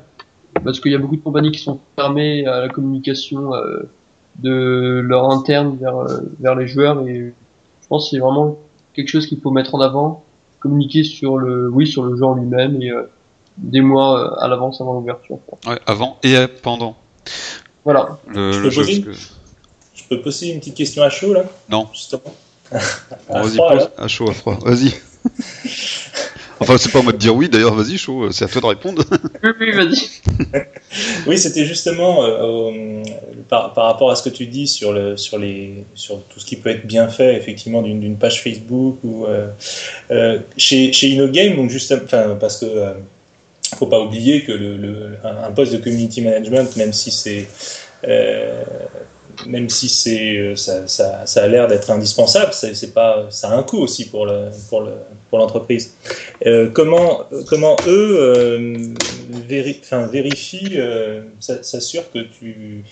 [0.65, 3.83] parce qu'il y a beaucoup de compagnies qui sont fermées à la communication euh,
[4.43, 7.33] de leur interne vers euh, vers les joueurs et
[7.81, 8.57] je pense que c'est vraiment
[8.93, 10.23] quelque chose qu'il faut mettre en avant,
[10.59, 13.03] communiquer sur le oui sur le en lui-même et euh,
[13.57, 15.37] des mois euh, à l'avance avant l'ouverture.
[15.67, 16.95] Ouais, avant et euh, pendant
[17.85, 18.17] Voilà.
[18.27, 18.81] le, Je le peux jeu.
[18.81, 19.23] poser parce que-
[19.95, 21.43] Je peux poser une petite question à chaud là?
[21.69, 21.87] Non.
[21.93, 22.21] Justement.
[22.71, 22.77] Bon,
[23.35, 23.91] À Vas-y, froid, pose alors.
[23.97, 24.57] à chaud, à froid.
[24.61, 24.93] Vas-y.
[26.59, 28.65] Enfin, c'est pas à moi de dire oui, d'ailleurs, vas-y, chaud, c'est à toi de
[28.67, 29.03] répondre.
[29.43, 30.09] Oui, oui, vas-y.
[31.27, 32.27] Oui, c'était justement euh,
[32.71, 33.03] euh,
[33.47, 36.45] par, par rapport à ce que tu dis sur, le, sur, les, sur tout ce
[36.45, 39.47] qui peut être bien fait, effectivement, d'une d'une page Facebook ou euh,
[40.11, 42.93] euh, chez, chez InnoGame, donc juste, enfin, parce que euh,
[43.77, 47.47] faut pas oublier que le, le- un, un poste de community management, même si c'est
[48.07, 48.63] euh,
[49.47, 50.87] même si c'est euh, ça,
[51.43, 54.93] a l'air d'être indispensable, c'est pas ça a un coût aussi pour le pour le
[55.29, 55.95] pour l'entreprise.
[56.45, 58.77] Euh, comment comment eux euh,
[59.47, 59.81] véri-
[60.11, 62.83] vérifient euh, s'a- s'assurent que tu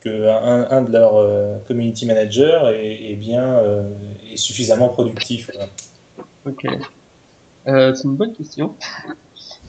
[0.00, 3.60] que un, de leurs community managers est, bien
[4.30, 5.50] est suffisamment productif.
[6.44, 6.66] Ok.
[7.66, 8.76] C'est une bonne question.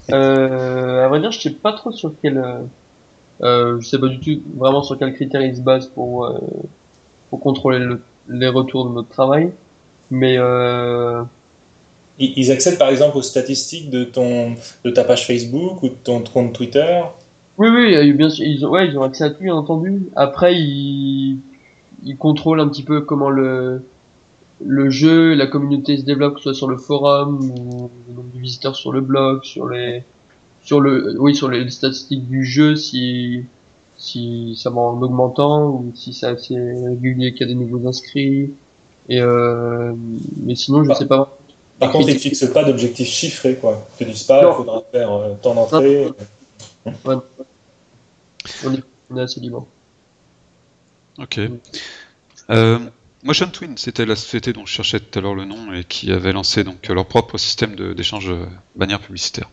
[0.10, 2.38] À vrai dire, je sais pas trop sur quel,
[3.44, 6.40] euh, je sais pas du tout vraiment sur quel critère ils se basent pour euh,
[7.30, 9.54] pour contrôler le- les retours de notre travail.
[10.12, 11.24] Mais euh,
[12.20, 15.96] Ils ils accèdent par exemple aux statistiques de ton de ta page Facebook ou de
[15.96, 17.02] ton compte Twitter?
[17.58, 20.10] oui, oui, bien sûr, ils ont, ouais, ils ont accès à tout, bien entendu.
[20.16, 21.44] Après, ils
[22.04, 23.90] ils contrôlent un petit peu comment le
[24.60, 28.32] le jeu, la communauté se développe, que ce soit sur le forum ou le nombre
[28.34, 30.06] de visiteurs sur le blog, sur les,
[30.68, 33.46] sur le, oui, sur les statistiques du jeu, si,
[33.98, 37.88] si ça va en augmentant ou si c'est assez régulier qu'il y a des nouveaux
[37.88, 38.50] inscrits.
[39.08, 39.94] Et euh,
[40.44, 40.96] mais sinon, je Bah.
[40.96, 41.38] sais pas.
[41.80, 43.88] Par contre, ils ne fixent pas d'objectifs chiffrés, quoi.
[44.02, 46.08] Ils te disent pas, il faudra faire euh, tant d'entrées.
[46.86, 47.16] Ouais.
[48.66, 49.66] On est, on est assez libre.
[51.18, 51.40] Ok.
[52.50, 52.80] Euh,
[53.24, 56.12] Motion Twin, c'était la société dont je cherchais tout à l'heure le nom et qui
[56.12, 58.46] avait lancé donc leur propre système de- d'échange euh,
[58.76, 59.50] bannières publicitaires.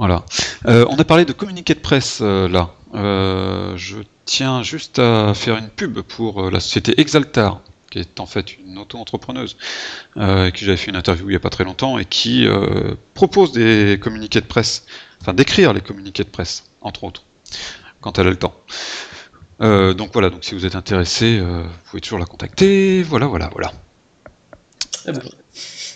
[0.00, 0.24] Voilà.
[0.64, 2.70] Euh, on a parlé de communiqué de presse euh, là.
[2.94, 8.24] Euh, je tiens juste à faire une pub pour la société Exaltar, qui est en
[8.24, 9.58] fait une auto-entrepreneuse,
[10.16, 12.48] euh, qui j'avais fait une interview il n'y a pas très longtemps et qui
[13.12, 14.86] propose des communiqués de presse,
[15.20, 17.24] enfin d'écrire les communiqués de presse, entre autres,
[18.00, 18.54] quand elle a le temps.
[19.60, 23.02] Donc voilà, donc si vous êtes intéressé, vous pouvez toujours la contacter.
[23.02, 23.70] Voilà, voilà, voilà.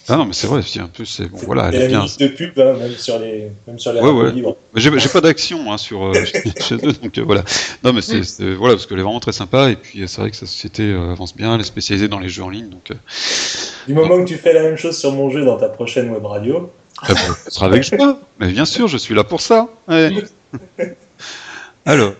[0.06, 2.04] Ah non, mais c'est vrai, si, un peu, c'est bon, voilà, elle est bien.
[2.04, 4.32] de pub, hein, même sur les, même sur les Ouais, ouais.
[4.32, 4.56] libres.
[4.74, 6.12] J'ai pas d'action hein, sur euh,
[6.60, 7.42] chez eux, donc euh, voilà.
[7.82, 10.20] Non, mais c'est c'est- voilà parce qu'elle est vraiment très sympa et puis euh, c'est
[10.20, 12.68] vrai que sa société euh, avance bien, elle est spécialisée dans les jeux en ligne,
[12.68, 12.92] donc
[13.86, 16.24] Du moment que tu fais la même chose sur mon jeu dans ta prochaine web
[16.26, 16.70] radio,
[17.08, 18.20] eh ben, elle sera avec joie.
[18.38, 19.68] Mais bien sûr, je suis là pour ça.
[19.88, 20.10] Ouais.
[21.86, 22.12] Alors,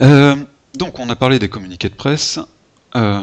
[0.00, 0.36] Euh,
[0.74, 2.38] donc on a parlé des communiqués de presse.
[2.96, 3.22] Euh,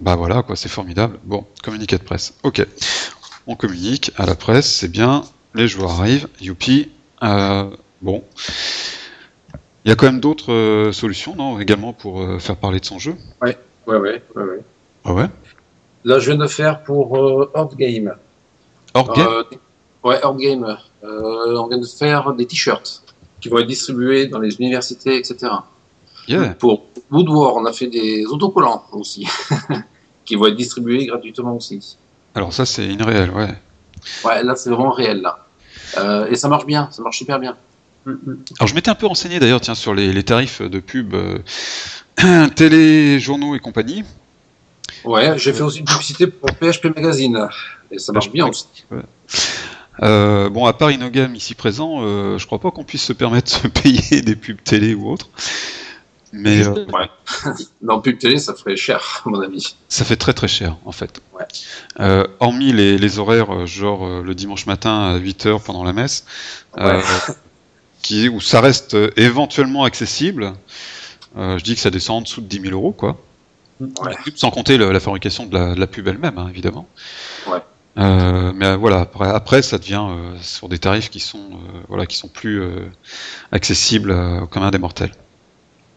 [0.00, 1.18] bah voilà, quoi, c'est formidable.
[1.24, 2.34] Bon, communiqué de presse.
[2.42, 2.66] Ok,
[3.46, 5.22] on communique à la presse, c'est bien.
[5.54, 6.90] Les joueurs arrivent, youpi.
[7.22, 7.70] Euh,
[8.00, 8.24] bon,
[9.84, 12.84] il y a quand même d'autres euh, solutions, non, également pour euh, faire parler de
[12.84, 13.14] son jeu?
[13.42, 14.60] Ouais, ouais, ouais, ouais.
[15.04, 15.26] Ah ouais?
[16.04, 17.12] Là, je viens de faire pour
[17.54, 18.14] Horde Game.
[18.94, 19.28] Hors game?
[20.02, 20.78] Ouais, Horde Game.
[21.02, 23.02] On vient de faire des t-shirts
[23.40, 25.52] qui vont être distribués dans les universités, etc.
[26.28, 26.54] Yeah.
[26.54, 29.26] Pour Wood War, on a fait des autocollants aussi,
[30.30, 31.96] qui vont être distribués gratuitement aussi.
[32.36, 33.48] Alors ça c'est irréel, ouais.
[34.24, 35.44] Ouais, là, c'est vraiment réel, là.
[35.98, 37.56] Euh, et ça marche bien, ça marche super bien.
[38.06, 42.48] Alors je m'étais un peu renseigné d'ailleurs tiens sur les, les tarifs de pub euh,
[42.54, 44.04] télé, journaux et compagnie.
[45.04, 47.48] Ouais, j'ai fait aussi une publicité pour PHP Magazine.
[47.90, 48.66] Et ça marche bien aussi.
[50.02, 53.64] Euh, bon, à part Inogam ici présent, euh, je crois pas qu'on puisse se permettre
[53.64, 55.28] de payer des pubs télé ou autres.
[56.32, 56.86] Mais euh,
[57.82, 59.74] Dans pub télé, ça ferait cher, à mon avis.
[59.88, 61.20] ça fait très très cher en fait.
[61.36, 61.44] Ouais.
[61.98, 65.92] Euh, hormis les, les horaires, euh, genre euh, le dimanche matin à 8h pendant la
[65.92, 66.24] messe,
[66.78, 67.00] euh,
[68.02, 70.54] qui, où ça reste éventuellement accessible,
[71.36, 73.18] euh, je dis que ça descend en dessous de 10 000 euros quoi.
[73.80, 74.14] Ouais.
[74.36, 76.86] Sans compter le- la fabrication de la, de la pub elle-même, hein, évidemment.
[77.48, 77.58] Ouais.
[77.98, 81.80] Euh, mais euh, voilà, après, après ça devient euh, sur des tarifs qui sont, euh,
[81.88, 82.86] voilà, qui sont plus euh,
[83.52, 85.12] accessibles euh, au commun des mortels.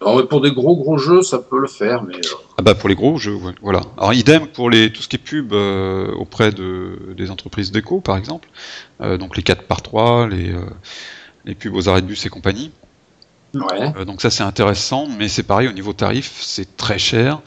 [0.01, 2.89] Alors, pour des gros gros jeux, ça peut le faire, mais euh, Ah bah pour
[2.89, 3.81] les gros jeux, ouais, voilà.
[3.97, 8.01] Alors idem pour les tout ce qui est pub euh, auprès de des entreprises déco
[8.01, 8.49] par exemple,
[9.01, 10.53] Euh, donc les 4 par 3 les
[11.45, 12.71] les pubs aux arrêts de bus et compagnie.
[13.53, 14.05] ouais.
[14.05, 17.41] Donc ça c'est intéressant, mais c'est pareil au niveau tarif, c'est très cher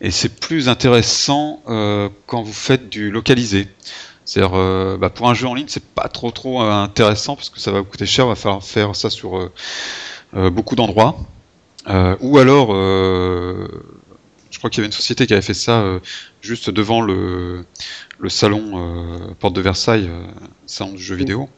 [0.00, 1.62] et c'est plus intéressant
[2.26, 3.68] quand vous faites du localisé.
[4.24, 7.50] C'est-à-dire euh, bah, pour un jeu en ligne, c'est pas trop trop euh, intéressant parce
[7.50, 9.36] que ça va vous coûter cher, va falloir faire ça sur
[10.34, 11.16] euh, beaucoup d'endroits.
[11.88, 13.66] Euh, ou alors, euh,
[14.50, 16.00] je crois qu'il y avait une société qui avait fait ça euh,
[16.40, 17.64] juste devant le,
[18.18, 18.72] le salon
[19.30, 20.26] euh, Porte de Versailles, euh,
[20.66, 21.48] salon du jeu vidéo.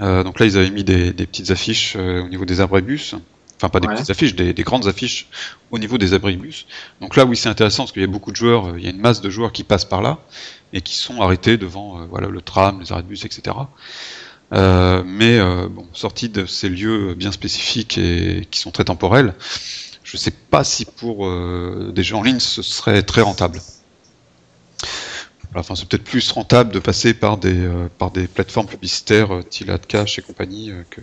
[0.00, 3.14] Euh, donc là, ils avaient mis des, des petites affiches euh, au niveau des abrébus
[3.62, 3.94] Enfin, pas des Ouais.
[3.94, 5.28] petites affiches, des, des grandes affiches
[5.70, 6.66] au niveau des abribus.
[7.02, 8.90] Donc là, oui, c'est intéressant parce qu'il y a beaucoup de joueurs, il y a
[8.90, 10.18] une masse de joueurs qui passent par là
[10.72, 13.54] et qui sont arrêtés devant euh, voilà, le tram, les arrêts de bus, etc.
[14.52, 19.34] Euh, mais euh, bon, sortis de ces lieux bien spécifiques et qui sont très temporels,
[20.02, 23.60] je sais pas si pour euh, des jeux en ligne ce serait très rentable.
[25.54, 29.70] Enfin, c'est peut-être plus rentable de passer par des, euh, par des plateformes publicitaires style
[29.70, 31.00] Adcash et compagnie que.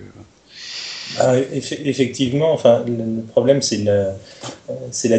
[1.20, 3.78] Ah, eff- effectivement, enfin, le problème, c'est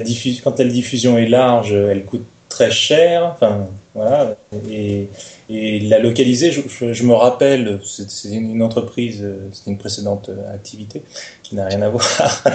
[0.00, 0.42] diffusion.
[0.44, 3.24] Quand la diffusion est large, elle coûte très cher.
[3.24, 4.36] Enfin, voilà.
[5.50, 9.78] Et la localiser, je, je- je me rappelle, c'est c'est une entreprise, euh, c'était une
[9.78, 11.02] précédente euh, activité
[11.42, 12.06] qui n'a rien à voir.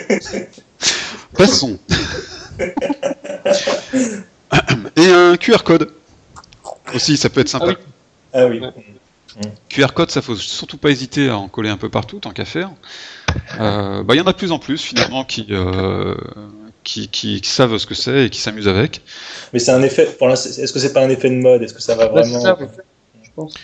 [1.36, 1.78] passons.
[4.96, 5.92] Et un QR code
[6.94, 7.74] aussi, ça peut être sympa.
[8.32, 8.60] Ah oui.
[8.62, 8.82] Ah oui.
[9.68, 12.44] QR code, ça faut surtout pas hésiter à en coller un peu partout, tant qu'à
[12.44, 12.70] faire.
[13.60, 16.14] Euh, bah, il y en a de plus en plus finalement qui, euh,
[16.88, 19.02] qui, qui, qui savent ce que c'est et qui s'amusent avec.
[19.52, 20.08] Mais c'est un effet.
[20.20, 21.62] Est-ce que c'est pas un effet de mode?
[21.62, 22.66] Est-ce que ça va vraiment ça, ouais.
[23.22, 23.54] Je pense.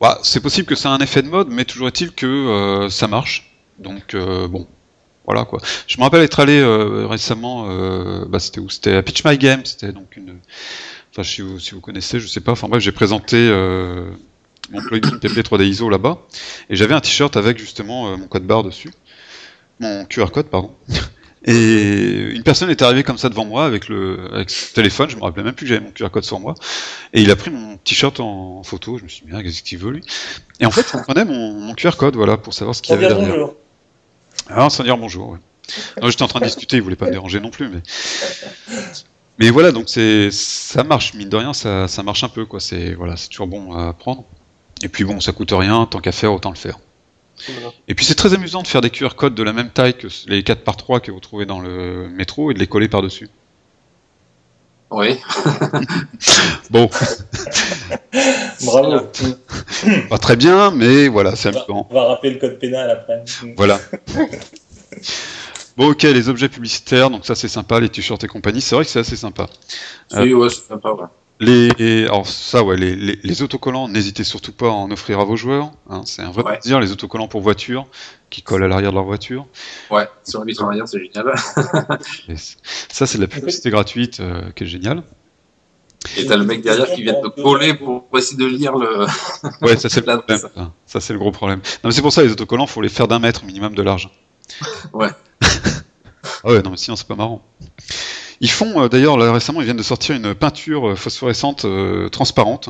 [0.00, 2.88] Bah, c'est possible que ça a un effet de mode, mais toujours est-il que euh,
[2.88, 3.52] ça marche.
[3.78, 4.66] Donc euh, bon,
[5.26, 5.60] voilà quoi.
[5.86, 8.70] Je me rappelle être allé euh, récemment, euh, bah, c'était où?
[8.70, 9.60] C'était à Pitch My Game.
[9.64, 10.38] C'était donc une.
[11.12, 12.52] Enfin, si vous, si vous connaissez, je sais pas.
[12.52, 14.10] Enfin bref, j'ai présenté euh,
[14.70, 16.22] mon plugin PP 3D ISO là-bas,
[16.70, 18.92] et j'avais un t-shirt avec justement euh, mon code barre dessus,
[19.78, 20.74] mon QR code pardon.
[21.46, 25.16] Et une personne est arrivée comme ça devant moi avec le avec ce téléphone, je
[25.16, 26.54] me rappelais même plus que j'avais mon QR code sur moi,
[27.12, 28.98] et il a pris mon t-shirt en photo.
[28.98, 30.02] Je me suis dit, qu'est-ce qu'il veut lui?
[30.58, 32.98] Et en fait, il prenait mon, mon QR code, voilà, pour savoir ce qu'il y
[32.98, 33.28] avait derrière.
[33.28, 33.54] bonjour.
[34.48, 35.30] Ah, sans dire bonjour.
[35.30, 35.38] Ouais.
[36.02, 37.80] Non, j'étais en train de discuter, il voulait pas me déranger non plus, mais
[39.38, 42.58] mais voilà, donc c'est ça marche mine de rien, ça, ça marche un peu quoi.
[42.58, 44.24] C'est voilà, c'est toujours bon à prendre.
[44.82, 46.78] Et puis bon, ça coûte rien, tant qu'à faire, autant le faire.
[47.48, 47.72] Voilà.
[47.88, 50.08] Et puis c'est très amusant de faire des QR codes de la même taille que
[50.26, 53.28] les 4 par 3 que vous trouvez dans le métro et de les coller par-dessus.
[54.90, 55.18] Oui.
[56.70, 56.88] Bon,
[58.64, 59.06] Bravo.
[60.10, 61.86] pas très bien, mais voilà, c'est amusant.
[61.90, 63.24] On va rappeler le code pénal après.
[63.56, 63.78] Voilà.
[65.76, 68.86] Bon, ok, les objets publicitaires, donc ça c'est sympa, les t-shirts et compagnie, c'est vrai
[68.86, 69.46] que c'est assez sympa.
[70.16, 70.92] Oui, ouais, c'est sympa.
[70.92, 71.04] Ouais.
[71.38, 75.24] Les, alors ça, ouais, les, les, les autocollants, n'hésitez surtout pas à en offrir à
[75.24, 75.70] vos joueurs.
[75.90, 76.58] hein, c'est un vrai Ouais.
[76.58, 77.86] plaisir, les autocollants pour voiture,
[78.30, 79.46] qui collent à l'arrière de leur voiture.
[79.90, 81.34] Ouais, sur la en arrière, c'est génial.
[82.88, 85.02] Ça, c'est de la publicité gratuite euh, qui est géniale.
[86.16, 89.06] Et t'as le mec derrière qui vient te coller pour essayer de lire le.
[89.60, 90.38] Ouais, ça c'est le problème.
[90.38, 90.50] ça.
[90.54, 91.58] Ça, Ça, c'est le gros problème.
[91.58, 94.08] Non, mais c'est pour ça les autocollants, faut les faire d'un mètre minimum de large.
[94.92, 95.08] Ouais.
[96.44, 97.42] ah ouais, non, mais sinon c'est pas marrant.
[98.40, 102.08] Ils font euh, d'ailleurs là récemment, ils viennent de sortir une peinture euh, phosphorescente euh,
[102.08, 102.68] transparente,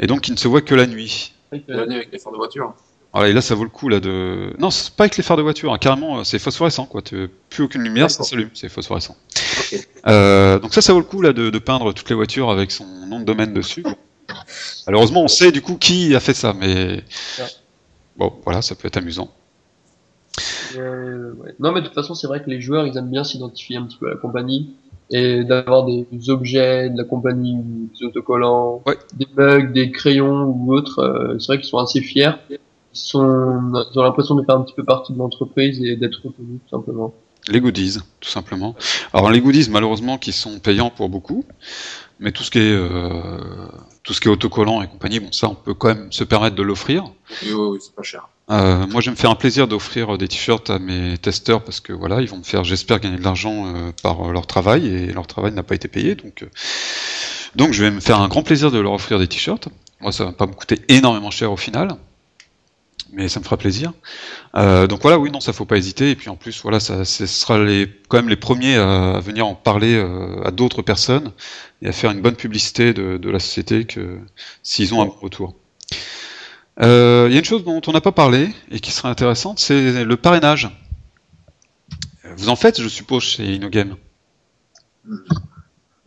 [0.00, 1.32] et donc qui ne se voit que la nuit.
[1.52, 2.74] Venez avec les phares de voiture.
[3.12, 4.52] Voilà, et là, ça vaut le coup là de.
[4.58, 7.02] Non, c'est pas avec les phares de voiture, hein, carrément, c'est phosphorescent quoi.
[7.02, 9.16] Plus aucune lumière, ça s'allume, c'est phosphorescent.
[10.06, 12.70] Euh, donc ça, ça vaut le coup là de, de peindre toutes les voitures avec
[12.70, 13.84] son nom de domaine dessus.
[14.86, 17.02] Malheureusement, on sait du coup qui a fait ça, mais
[18.16, 19.32] bon, voilà, ça peut être amusant.
[20.76, 21.54] Euh, ouais.
[21.60, 23.84] Non, mais de toute façon, c'est vrai que les joueurs, ils aiment bien s'identifier un
[23.84, 24.74] petit peu à la compagnie
[25.10, 28.98] et d'avoir des objets de la compagnie, ou des autocollants, Ouais.
[29.14, 30.98] des mugs, des crayons ou autres.
[30.98, 32.32] euh, c'est vrai qu'ils sont assez fiers.
[32.50, 32.58] Ils,
[32.92, 36.60] sont, ils ont l'impression de faire un petit peu partie de l'entreprise et d'être reconnus,
[36.68, 37.14] tout simplement.
[37.48, 38.74] Les goodies, tout simplement.
[39.12, 41.44] Alors les goodies, malheureusement, qui sont payants pour beaucoup,
[42.18, 43.20] mais tout ce qui est euh,
[44.02, 46.56] tout ce qui est autocollant et compagnie, bon, ça, on peut quand même se permettre
[46.56, 47.04] de l'offrir.
[47.44, 48.28] Oui, oui, oui, c'est pas cher.
[48.48, 51.80] Euh, moi, je vais me faire un plaisir d'offrir des t-shirts à mes testeurs parce
[51.80, 55.12] que voilà, ils vont me faire, j'espère, gagner de l'argent euh, par leur travail et
[55.12, 56.50] leur travail n'a pas été payé, donc euh,
[57.56, 59.68] donc je vais me faire un grand plaisir de leur offrir des t-shirts.
[60.00, 61.96] Moi, ça va pas me coûter énormément cher au final,
[63.12, 63.92] mais ça me fera plaisir.
[64.56, 66.10] Euh, donc voilà, oui, non, ça faut pas hésiter.
[66.10, 69.46] Et puis en plus, voilà, ça, ce sera les, quand même les premiers à, venir
[69.46, 71.32] en parler euh, à d'autres personnes
[71.82, 74.18] et à faire une bonne publicité de, de la société que
[74.62, 75.16] s'ils ont un bon
[76.80, 79.58] Euh, Il y a une chose dont on n'a pas parlé et qui serait intéressante,
[79.58, 80.70] c'est le parrainage.
[82.36, 83.96] Vous en faites, je suppose, chez InnoGame.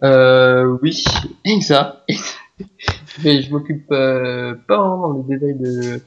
[0.04, 1.04] Euh, oui,
[1.46, 2.06] et ça.
[3.24, 6.02] mais je m'occupe euh, pas vraiment les détails de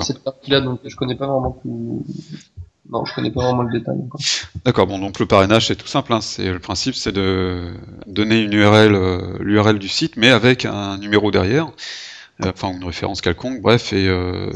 [0.00, 2.04] cette partie-là, donc je connais pas vraiment tout.
[2.90, 3.96] Non, je connais pas vraiment le détail.
[4.64, 6.12] D'accord, bon, donc le parrainage, c'est tout simple.
[6.12, 7.72] Hein, c'est le principe, c'est de
[8.06, 11.70] donner une URL, euh, l'URL du site, mais avec un numéro derrière, euh,
[12.44, 13.60] enfin ou une référence quelconque.
[13.60, 14.50] Bref, et euh,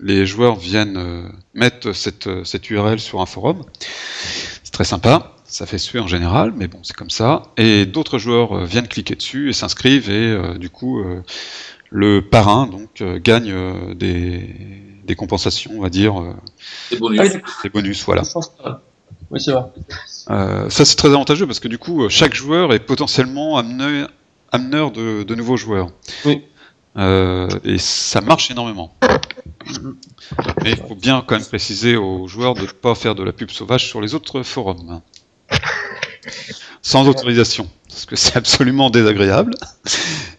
[0.00, 3.64] les joueurs viennent euh, mettre cette, euh, cette URL sur un forum.
[4.64, 5.34] C'est très sympa.
[5.44, 7.42] Ça fait suer en général, mais bon, c'est comme ça.
[7.56, 11.22] Et d'autres joueurs euh, viennent cliquer dessus et s'inscrivent, et euh, du coup, euh,
[11.90, 14.54] le parrain donc euh, gagne euh, des,
[15.04, 16.34] des compensations, on va dire, euh,
[16.90, 17.18] C'est bonus.
[17.64, 18.22] Des bonus, voilà.
[19.30, 19.62] Oui, c'est vrai.
[20.30, 24.06] Euh, ça c'est très avantageux parce que du coup chaque joueur est potentiellement amené-
[24.52, 25.88] ameneur de, de nouveaux joueurs.
[26.26, 26.42] Oui.
[26.96, 28.94] Euh, et ça marche énormément.
[30.62, 33.32] Mais il faut bien quand même préciser aux joueurs de ne pas faire de la
[33.32, 35.00] pub sauvage sur les autres forums.
[36.82, 37.68] Sans autorisation.
[37.88, 39.54] Parce que c'est absolument désagréable.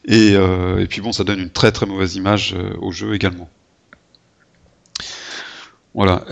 [0.06, 3.50] Et, euh, puis bon, ça donne une très très mauvaise image euh, au jeu également.
[5.94, 6.24] Voilà.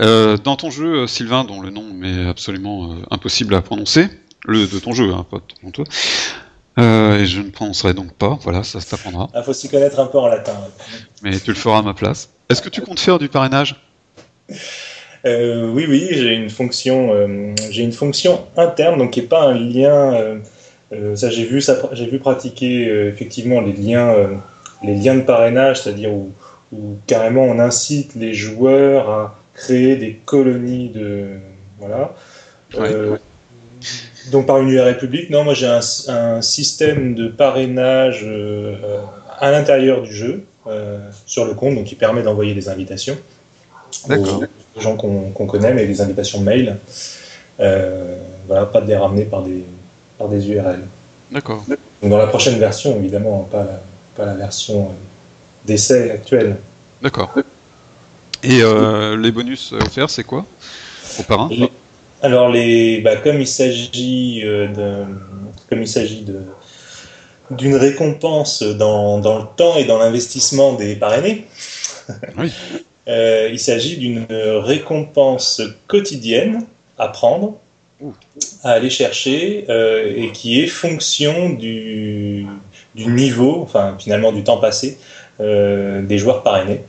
[0.44, 4.08] Dans ton jeu, Sylvain, dont le nom m'est absolument impossible à prononcer,
[4.46, 5.84] le de ton jeu, hein, pas de ton toi,
[6.78, 10.06] euh, et je ne prononcerai donc pas, voilà, ça s'apprendra, Il faut s'y connaître un
[10.06, 10.54] peu en latin.
[11.22, 12.30] mais tu le feras à ma place.
[12.48, 13.76] Est-ce que tu comptes faire du parrainage?
[15.26, 19.48] Euh, oui, oui, j'ai une fonction, euh, j'ai une fonction interne, donc qui n'est pas
[19.48, 20.38] un lien.
[21.14, 24.14] ça, j'ai vu, ça, j'ai vu pratiquer effectivement les liens,
[24.82, 26.32] les liens de parrainage, c'est-à-dire où,
[26.72, 31.38] où carrément on incite les joueurs à créer des colonies de,
[31.78, 32.14] voilà.
[32.76, 33.16] Euh,
[34.30, 38.74] Donc par une URL publique, non, moi j'ai un, un système de parrainage euh,
[39.38, 43.16] à l'intérieur du jeu, euh, sur le compte, donc qui permet d'envoyer des invitations
[44.06, 44.42] D'accord.
[44.42, 46.76] aux, aux gens qu'on connaît, mais des invitations mail.
[47.60, 49.64] Euh, voilà, pas de les ramener par des,
[50.18, 50.80] par des URL.
[51.30, 51.64] D'accord.
[52.02, 53.80] Dans la prochaine version, évidemment, pas la,
[54.16, 54.90] pas la version
[55.64, 56.56] d'essai actuelle.
[57.02, 57.34] D'accord.
[58.42, 58.62] Et
[59.18, 60.44] les bonus offerts, c'est quoi
[61.18, 61.70] Au parrain Les-
[62.22, 65.04] Alors, les, bah, comme il s'agit euh, de,
[65.68, 66.40] comme il s'agit de
[67.50, 71.46] d'une récompense dans, dans le temps et dans l'investissement des parrainés,
[72.36, 72.52] Oui.
[73.08, 76.66] euh, il s'agit d'une récompense quotidienne
[76.98, 77.56] à prendre,
[78.00, 78.12] Ouh.
[78.64, 82.46] à aller chercher, euh, et qui est fonction du,
[82.94, 84.98] du niveau, enfin finalement du temps passé
[85.40, 86.80] euh, des joueurs parrainés.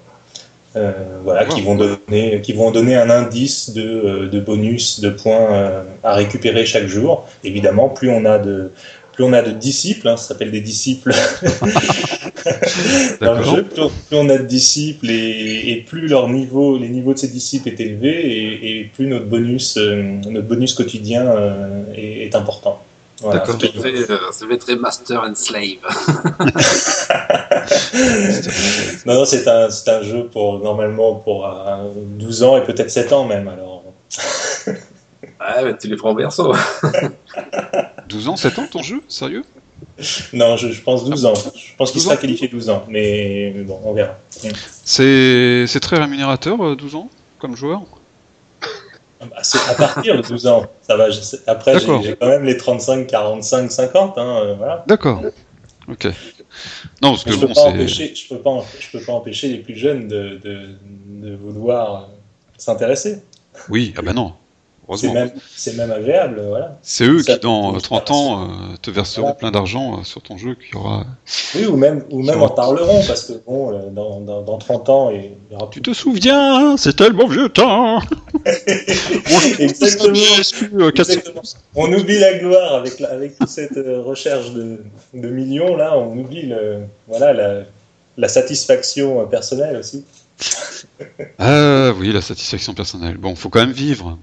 [0.75, 5.09] Euh, voilà, qui vont donner, qui vont donner un indice de, euh, de bonus, de
[5.09, 7.27] points euh, à récupérer chaque jour.
[7.43, 8.71] Évidemment, plus on a de,
[9.19, 11.11] plus on a de disciples, hein, ça s'appelle des disciples
[13.21, 16.77] dans le jeu, plus on, plus on a de disciples et, et plus leur niveau,
[16.77, 20.73] les niveaux de ces disciples est élevé et, et plus notre bonus, euh, notre bonus
[20.73, 22.81] quotidien euh, est, est important.
[23.21, 23.39] Voilà.
[23.39, 23.59] D'accord.
[24.31, 25.79] Ça très Master and Slave.
[29.05, 32.89] non, non, c'est un, c'est un jeu pour normalement pour euh, 12 ans et peut-être
[32.89, 33.47] 7 ans même.
[33.47, 33.83] Alors,
[35.39, 36.53] Ouais, mais tu les prends en verso.
[38.09, 39.43] 12 ans, 7 ans ton jeu Sérieux?
[40.33, 41.33] Non, je, je pense 12 ans.
[41.35, 44.17] Je pense qu'il 12 sera qualifié 12 ans, mais, mais bon, on verra.
[44.83, 47.81] C'est c'est très rémunérateur, euh, 12 ans, comme joueur?
[49.21, 50.65] Ah bah, C'est à partir de 12 ans.
[50.81, 51.09] Ça va.
[51.09, 54.17] je après, j'ai quand même les 35, 45, 50.
[54.17, 54.83] Hein, euh, voilà.
[54.87, 55.21] D'accord.
[55.89, 56.07] Ok.
[57.01, 59.75] Non, parce que je bon, empêcher, je peux pas, je peux pas empêcher les plus
[59.75, 60.75] jeunes de, de,
[61.21, 62.09] de vouloir
[62.57, 63.23] s'intéresser.
[63.69, 64.33] Oui, ah bah non.
[64.89, 65.13] Heureusement.
[65.13, 66.77] même, c'est même agréable, voilà.
[66.81, 68.47] C'est eux Ça- qui, dans euh, 30 ans, euh,
[68.81, 69.35] te verseront Voilà.
[69.35, 71.05] plein d'argent euh, sur ton jeu qui aura.
[71.55, 74.89] Oui, ou même, ou même en parleront, parce que bon, euh, dans, dans, dans 30
[74.89, 77.99] ans, il y aura Tu te souviens C'était le bon vieux temps
[79.59, 80.13] Exactement.
[80.15, 81.13] Euh, 400.
[81.13, 81.41] Exactement.
[81.75, 84.79] On oublie la gloire avec, la- avec toute cette euh, recherche de,
[85.13, 87.61] de millions, là, on oublie le, voilà, la,
[88.17, 90.03] la satisfaction euh, personnelle aussi.
[91.37, 93.17] Ah oui, la satisfaction personnelle.
[93.17, 94.17] Bon, faut quand même vivre.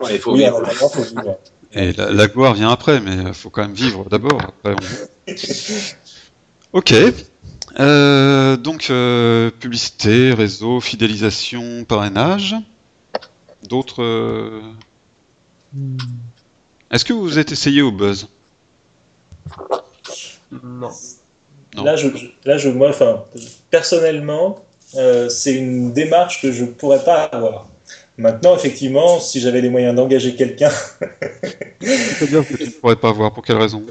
[0.00, 0.56] Ouais, il faut Oui, vivre.
[0.56, 1.38] en attendant, faut vivre.
[1.72, 4.40] Et la, la gloire vient après, mais faut quand même vivre d'abord.
[4.64, 4.74] On-
[6.72, 6.94] Ok.
[7.80, 12.54] Euh, donc, euh, publicité, réseau, fidélisation, parrainage.
[13.68, 14.02] D'autres.
[14.02, 14.60] euh,
[16.90, 18.28] Est-ce que vous êtes essayé au buzz?
[20.52, 20.90] Non.
[21.76, 21.84] Non.
[21.84, 22.08] Là, je,
[22.44, 23.24] là, je, moi, enfin,
[23.70, 24.64] personnellement,
[24.96, 27.68] euh, c'est une démarche que je ne pourrais pas avoir.
[28.18, 30.70] Maintenant, effectivement, si j'avais les moyens d'engager quelqu'un,
[31.80, 33.32] C'est-à-dire que tu ne pourrais pas voir.
[33.32, 33.82] Pour quelle raison?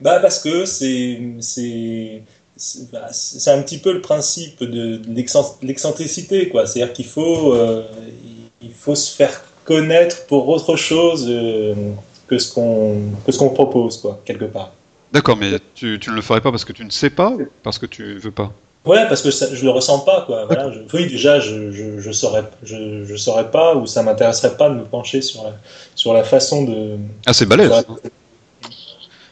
[0.00, 2.22] Bah parce que c'est c'est
[2.56, 3.08] c'est bah,
[3.46, 6.66] un petit peu le principe de, de l'excen- l'excentricité, quoi.
[6.66, 7.84] C'est-à-dire qu'il faut euh,
[8.60, 11.74] il faut se faire connaître pour autre chose euh,
[12.26, 14.72] que ce qu'on que ce qu'on propose, quoi, quelque part.
[15.12, 17.46] D'accord, mais tu, tu ne le ferais pas parce que tu ne sais pas ou
[17.62, 18.52] parce que tu veux pas?
[18.86, 20.46] Ouais, parce que ça, je le ressens pas, quoi.
[20.46, 24.56] Voilà, je- oui, déjà, je, je, je saurais, je, je saurais pas ou ça m'intéresserait
[24.56, 25.52] pas de me pencher sur la,
[25.94, 26.96] sur la façon de.
[27.26, 27.68] Ah, c'est balèze.
[27.68, 27.98] la- hein.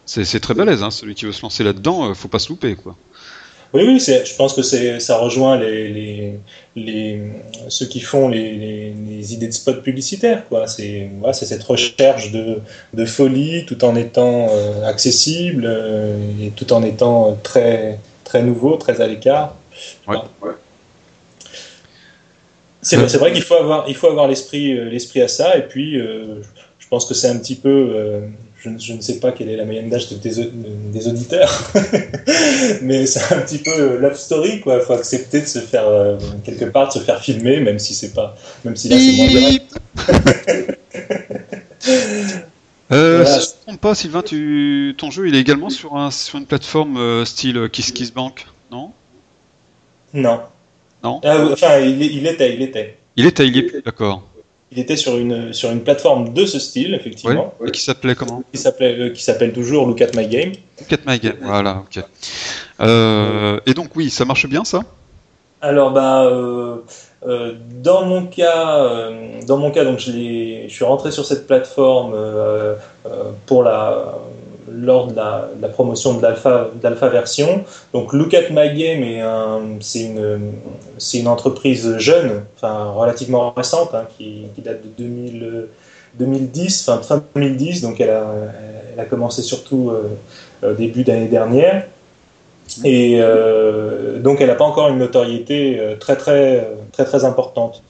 [0.05, 0.91] C'est très balèze, hein.
[0.91, 2.97] celui qui veut se lancer là-dedans, euh, faut pas se louper, quoi.
[3.75, 6.41] Oui, oui, je pense que ça rejoint les, les,
[6.75, 7.23] les,
[7.69, 8.95] ceux qui font les,
[9.35, 10.67] idées de spots publicitaires, quoi.
[10.67, 12.61] C'est, voilà, c'est cette recherche de,
[12.95, 18.77] de folie tout en étant euh, accessible euh, et tout en étant très, très nouveau,
[18.77, 19.57] très à l'écart.
[20.07, 20.17] Ouais.
[22.83, 25.57] C'est, vrai- c'est vrai qu'il faut avoir, il faut avoir l'esprit, euh, l'esprit à ça,
[25.57, 26.43] et puis euh,
[26.79, 28.21] je pense que c'est un petit peu, euh,
[28.63, 30.51] je, ne- je ne sais pas quelle est la moyenne d'âge de tes au-
[30.93, 31.73] des auditeurs,
[32.83, 34.77] mais c'est un petit peu love story, quoi.
[34.77, 37.95] Il faut accepter de se faire, euh, quelque part, de se faire filmer, même si
[37.95, 39.75] c'est pas, même si là c'est moins direct.
[42.91, 43.41] Euh, Voilà.
[43.41, 44.95] Si je ne me trompe pas, Sylvain, tu...
[44.97, 48.93] ton jeu il est également sur, un, sur une plateforme euh, style KissKissBank, non?
[50.15, 50.41] Non.
[51.05, 51.21] Non?
[51.25, 52.97] Ah, enfin, il, était, il était.
[53.17, 54.23] Il était, il est plus, d'accord.
[54.71, 58.43] Il était sur une, sur une plateforme de ce style, effectivement, Et qui s'appelait comment?
[58.53, 60.53] Qui s'appelait, euh, qui s'appelle toujours Look at My Game.
[60.81, 62.03] Look at my game, voilà, ok.
[62.81, 64.83] Euh, et donc oui, ça marche bien ça?
[65.61, 66.31] Alors bah
[67.27, 71.47] euh, dans mon cas, euh, dans mon cas donc je, je suis rentré sur cette
[71.47, 72.75] plateforme euh,
[73.07, 74.15] euh, pour la
[74.71, 77.65] lors de la, de la promotion de l'alpha version.
[77.93, 80.53] Donc Look at My Game est un c'est une
[80.99, 85.71] c'est une entreprise jeune, enfin relativement récente hein, qui, qui date de 2000 euh,
[86.19, 88.27] 2010, fin, fin 2010, donc elle a,
[88.93, 90.17] elle a commencé surtout euh,
[90.65, 91.87] euh, début d'année dernière.
[92.85, 97.83] Et euh, donc elle n'a pas encore une notoriété euh, très très très très importante.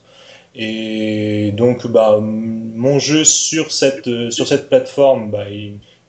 [0.55, 5.45] Et donc bah mon jeu sur cette euh, sur cette plateforme, bah,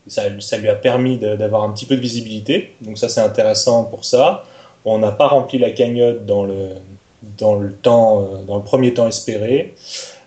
[0.06, 2.74] ça, ça lui a permis d'avoir un petit peu de visibilité.
[2.80, 4.44] Donc ça c'est intéressant pour ça.
[4.84, 6.68] On n'a pas rempli la cagnotte dans le
[7.38, 9.74] dans le temps dans le premier temps espéré.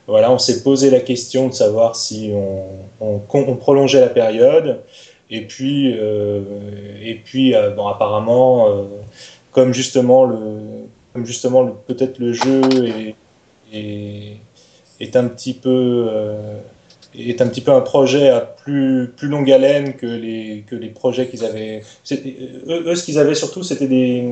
[0.05, 2.31] Voilà, on s'est posé la question de savoir si
[2.99, 4.81] on prolongeait la période.
[5.30, 6.41] Et puis, euh,
[7.01, 8.84] et puis euh, bon, apparemment, euh,
[9.51, 10.38] comme justement le,
[11.13, 13.15] comme justement le, peut-être le jeu est,
[13.74, 14.38] est,
[14.99, 16.57] est un petit peu euh,
[17.15, 20.89] est un petit peu un projet à plus plus longue haleine que les que les
[20.89, 21.84] projets qu'ils avaient.
[22.11, 24.28] Eux, eux, ce qu'ils avaient surtout, c'était des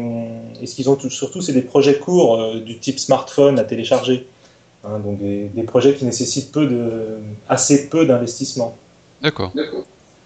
[0.62, 3.64] et ce qu'ils ont tout- surtout, c'est des projets courts euh, du type smartphone à
[3.64, 4.28] télécharger.
[4.84, 8.76] Hein, donc des, des projets qui nécessitent peu de assez peu d'investissement.
[9.54, 9.86] D'accord.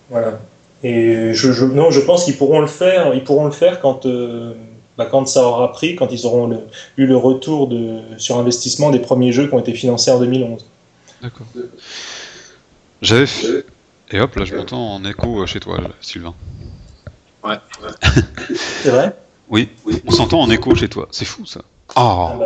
[0.09, 0.39] Voilà.
[0.87, 3.13] Et je, je, non, je pense qu'ils pourront le faire.
[3.15, 4.53] Ils pourront le faire quand, euh,
[4.97, 6.59] bah, quand ça aura pris, quand ils auront le-
[6.97, 10.63] eu le retour de, sur investissement des premiers jeux qui ont été financés en 2011.
[11.23, 11.47] D'accord.
[13.01, 13.65] J'avais fait...
[14.11, 16.35] Et hop, là je m'entends en écho euh, chez toi, Sylvain.
[17.43, 17.55] Ouais.
[18.83, 19.15] C'est vrai?
[19.47, 19.69] Oui,
[20.07, 21.07] on s'entend en écho chez toi.
[21.11, 21.61] C'est fou ça.
[21.95, 22.45] Ah Oh bah,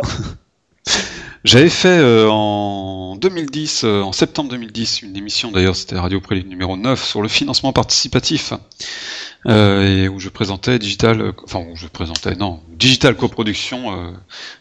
[1.42, 6.46] J'avais fait euh, en 2010, euh, en septembre 2010, une émission d'ailleurs, c'était Radio Prélude
[6.46, 8.52] numéro 9, sur le financement participatif,
[9.46, 14.10] euh, et où je présentais Digital, euh, enfin où je présentais, non, Digital Coproduction euh,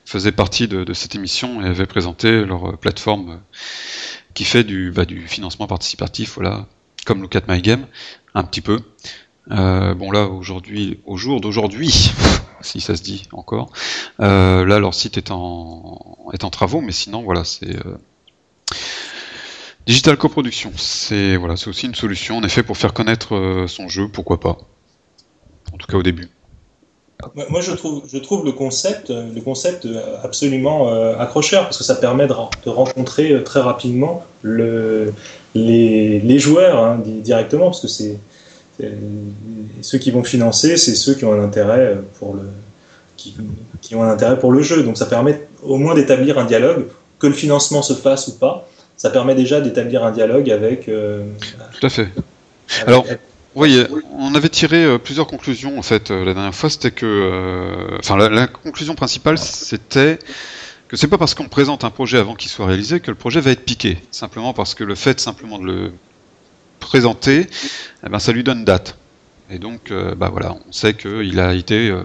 [0.05, 3.41] faisait partie de, de cette émission et avait présenté leur euh, plateforme
[4.34, 6.65] qui fait du, bah, du financement participatif, voilà,
[7.05, 7.88] comme Look at My Game,
[8.36, 8.80] un petit peu.
[9.52, 12.12] Euh, bon là aujourd'hui, au jour d'aujourd'hui,
[12.62, 13.72] si ça se dit encore,
[14.20, 17.97] euh, là leur site est en est en travaux, mais sinon voilà c'est euh,
[19.88, 23.88] Digital coproduction, c'est voilà, c'est aussi une solution en effet pour faire connaître euh, son
[23.89, 24.58] jeu, pourquoi pas.
[25.74, 26.28] En tout cas au début.
[27.50, 29.86] Moi, je trouve, je trouve le concept, le concept
[30.24, 30.88] absolument
[31.20, 35.14] accrocheur parce que ça permet de, ren- de rencontrer très rapidement le,
[35.54, 38.18] les, les joueurs hein, di- directement parce que c'est
[38.80, 38.97] c'est-
[39.82, 42.41] ceux qui vont financer, c'est ceux qui ont un intérêt euh, pour le
[43.17, 43.36] qui,
[43.82, 44.84] qui ont un intérêt pour le jeu.
[44.84, 46.86] Donc ça permet au moins d'établir un dialogue,
[47.19, 48.67] que le financement se fasse ou pas.
[48.97, 50.88] Ça permet déjà d'établir un dialogue avec.
[50.89, 51.23] euh,
[51.80, 52.07] Tout à fait.
[52.82, 53.05] avec- Alors,
[53.55, 53.84] Oui,
[54.17, 56.69] on avait tiré euh, plusieurs conclusions en fait la dernière fois.
[56.69, 60.19] C'était que, euh, enfin, la, la conclusion principale, c'était
[60.88, 63.41] que c'est pas parce qu'on présente un projet avant qu'il soit réalisé que le projet
[63.41, 63.97] va être piqué.
[64.11, 65.91] Simplement parce que le fait simplement de le
[66.80, 67.47] présenter,
[68.05, 68.97] eh ben, ça lui donne date.
[69.51, 72.03] Et donc, euh, bah voilà, on sait qu'il a été euh,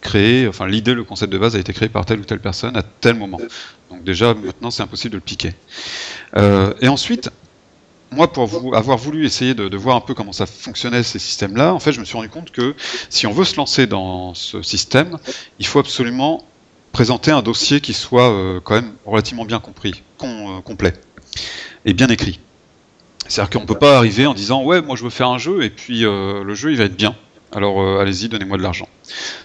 [0.00, 2.76] créé, enfin l'idée, le concept de base a été créé par telle ou telle personne
[2.76, 3.38] à tel moment.
[3.90, 5.52] Donc déjà, maintenant, c'est impossible de le piquer.
[6.36, 7.28] Euh, et ensuite,
[8.10, 11.80] moi, pour avoir voulu essayer de, voir un peu comment ça fonctionnait ces systèmes-là, en
[11.80, 12.74] fait, je me suis rendu compte que
[13.10, 15.18] si on veut se lancer dans ce système,
[15.58, 16.46] il faut absolument
[16.92, 20.94] présenter un dossier qui soit quand même relativement bien compris, com- complet
[21.84, 22.38] et bien écrit.
[23.28, 25.70] C'est-à-dire qu'on peut pas arriver en disant ouais, moi je veux faire un jeu et
[25.70, 27.16] puis euh, le jeu il va être bien.
[27.52, 28.88] Alors euh, allez-y, donnez-moi de l'argent.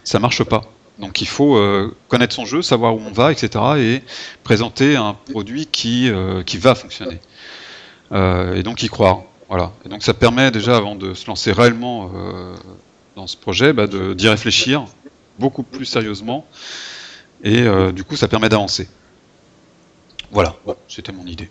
[0.04, 0.62] Ça marche pas.
[1.00, 3.50] Donc il faut euh, connaître son jeu, savoir où on va, etc.
[3.78, 4.04] et
[4.44, 6.12] présenter un produit qui
[6.46, 7.20] qui va fonctionner.
[8.14, 9.24] Et donc y croire.
[9.50, 9.72] Voilà.
[9.86, 12.12] Et donc ça permet déjà avant de se lancer réellement
[13.16, 14.86] dans ce projet, bah, d'y réfléchir
[15.40, 16.46] beaucoup plus sérieusement.
[17.44, 18.88] Et du coup, ça permet d'avancer.
[20.32, 20.56] Voilà.
[20.88, 21.50] C'était mon idée.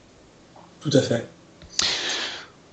[0.81, 1.27] Tout à fait.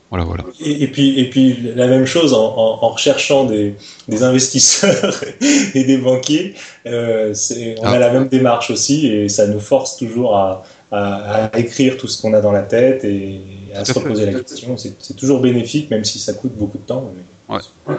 [0.10, 0.44] Voilà, voilà.
[0.62, 3.76] Et, et puis, et puis la même chose en, en- en recherchant des,
[4.08, 5.22] des investisseurs
[5.76, 6.54] et des banquiers,
[6.86, 7.34] euh,
[7.80, 7.92] on Ah.
[7.92, 12.08] a la même démarche aussi et ça nous force toujours à, à- à écrire tout
[12.08, 13.42] ce qu'on a dans la tête et
[13.76, 14.78] à Tout se reposer la question.
[14.78, 17.12] C'est toujours bénéfique, même si ça coûte beaucoup de temps.
[17.16, 17.24] mais-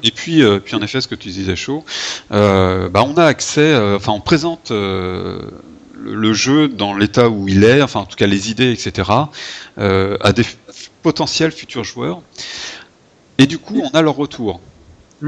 [0.03, 1.85] Et puis, euh, puis en effet, ce que tu disais chaud,
[2.33, 7.65] euh, bah, on a accès, euh, enfin, on présente le, jeu dans l'état où il
[7.65, 9.11] est, enfin, en tout cas, les idées, etc.,
[9.79, 10.45] à des
[11.09, 12.21] potentiels futurs joueurs.
[13.39, 14.61] Et du coup, on a leur retour.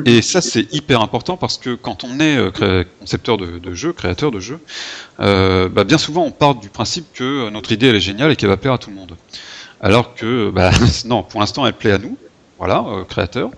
[0.05, 3.95] Et ça, c'est hyper important parce que quand on est euh, concepteur de, de jeu,
[3.95, 4.61] créateur de jeu,
[5.21, 8.37] euh, bah, bien souvent, on part du principe que notre idée, elle est géniale et
[8.37, 9.17] qu'elle va plaire à tout le monde.
[9.81, 10.71] Alors que, bah,
[11.07, 12.19] non, pour l'instant, elle plaît à nous,
[12.59, 13.51] voilà, euh, créateurs.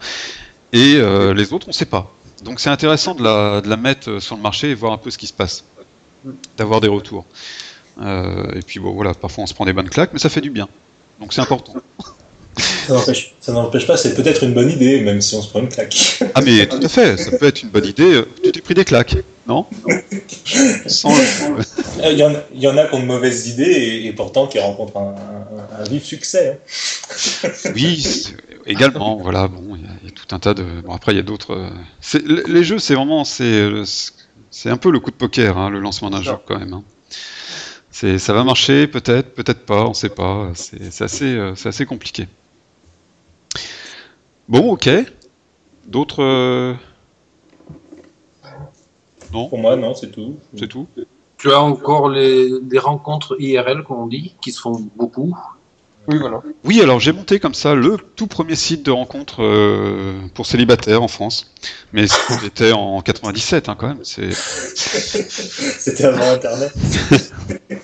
[0.73, 2.15] Et euh, les autres, on sait pas.
[2.45, 5.11] Donc c'est intéressant de la, de la mettre sur le marché et voir un peu
[5.11, 5.65] ce qui se passe,
[6.57, 7.25] d'avoir des retours.
[8.01, 10.51] Et puis bon, voilà, parfois on se prend des bonnes claques, mais ça fait du
[10.51, 10.69] bien.
[11.21, 11.75] Donc c'est important.
[13.41, 16.19] Ça n'empêche- pas, c'est peut-être une bonne idée, même si on se prend une claque.
[16.35, 18.23] Ah mais tout à fait, ça peut être une bonne idée.
[18.43, 19.67] Tu t'es pris des claques, non?
[20.87, 23.63] Sans- Euh, Il y, en a- il y en a qui ont de mauvaises idées
[23.65, 26.59] et, et pourtant qui rencontrent un, un- un vif succès.
[27.45, 27.49] hein.
[27.75, 28.25] Oui,
[28.67, 30.65] également, voilà, bon, il y, a- il y a tout un tas de...
[30.85, 31.55] Bon, après, il y a d'autres...
[31.55, 31.71] euh,
[32.49, 33.25] Les jeux, c'est vraiment...
[33.25, 33.71] C'est
[34.51, 36.75] c'est un peu le coup de poker, hein, le lancement d'un jeu, quand même.
[36.75, 36.85] hein.
[38.03, 40.51] C'est- Ça va marcher, peut-être, peut-être pas, on sait pas.
[40.55, 42.27] C'est c'est assez, euh, c'est assez compliqué.
[44.49, 44.91] Bon, ok.
[45.87, 46.21] D'autres...
[46.25, 46.75] euh,
[49.33, 50.35] Non, Pour moi, non, c'est tout.
[50.59, 50.89] c'est tout?
[51.39, 55.39] Tu as encore les, les rencontres IRL, comme on dit, qui se font beaucoup.
[56.09, 56.43] Oui, voilà.
[56.65, 61.05] Oui, alors j'ai monté comme ça le tout premier site de rencontre euh, pour célibataires
[61.05, 61.53] en France.
[61.93, 64.01] Mais c'était en 97 hein, quand même.
[64.03, 66.73] C'est C'était avant Internet.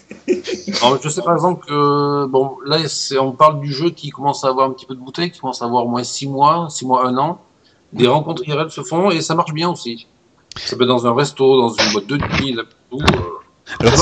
[0.82, 2.78] Alors, je sais par exemple que, bon, là,
[3.20, 5.62] on parle du jeu qui commence à avoir un petit peu de bouteille, qui commence
[5.62, 7.40] à avoir au moins 6 mois, 6 mois, 1 an.
[7.92, 10.06] Des rencontres IRL se font et ça marche bien aussi.
[10.56, 12.98] Ça peut être dans un resto, dans une boîte de nuit, là, tout.
[13.00, 13.94] euh, alors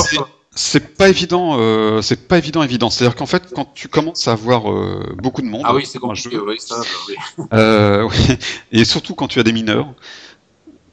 [0.55, 1.57] c'est- pas évident.
[1.59, 2.89] euh, c'est pas évident évident.
[2.91, 5.99] C'est-à-dire qu'en fait, quand tu commences à avoir euh, beaucoup de monde, Ah oui, c'est
[5.99, 6.77] compliqué, jeu, oui, ça,
[7.09, 7.15] oui.
[7.53, 8.09] euh,
[8.73, 9.89] et surtout quand tu as des mineurs,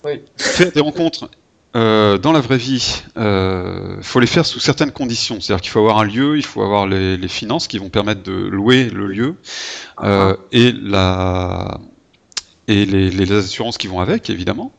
[0.05, 0.21] Oui.
[0.37, 1.29] faire des rencontres.
[1.75, 5.41] Euh, dans la vraie vie, il faut les faire sous certaines conditions.
[5.41, 8.23] C'est-à-dire qu'il faut avoir un lieu, il faut avoir les, les finances qui vont permettre
[8.23, 9.35] de louer le lieu,
[10.01, 11.79] euh, et la
[12.67, 14.71] et les, les assurances qui vont avec, évidemment.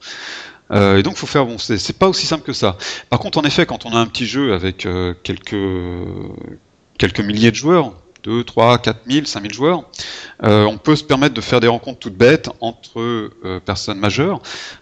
[0.71, 1.47] Euh, et donc, faut faire.
[1.47, 2.77] Bon, c'est pas aussi simple que ça.
[3.11, 5.55] Par contre, en effet, quand on a un petit jeu avec euh, quelques
[6.99, 7.93] quelques milliers de joueurs,
[8.25, 9.85] 2, 3, 4 000, 5 000 joueurs,
[10.43, 14.41] euh, on peut se permettre de faire des rencontres toutes bêtes entre euh, personnes majeures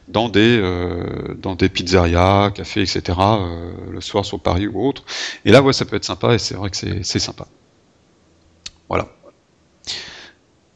[0.09, 3.03] dans des euh, dans des pizzerias, cafés, etc.
[3.18, 5.03] euh, le soir sur Paris ou autre.
[5.45, 7.47] Et là, ouais, ça peut être sympa et c'est vrai que c'est c'est sympa.
[8.88, 9.09] Voilà.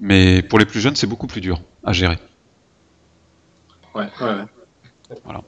[0.01, 2.19] Mais pour les plus jeunes, c'est beaucoup plus dur à gérer.
[3.95, 5.17] Ouais, ouais, ouais.
[5.25, 5.43] Voilà.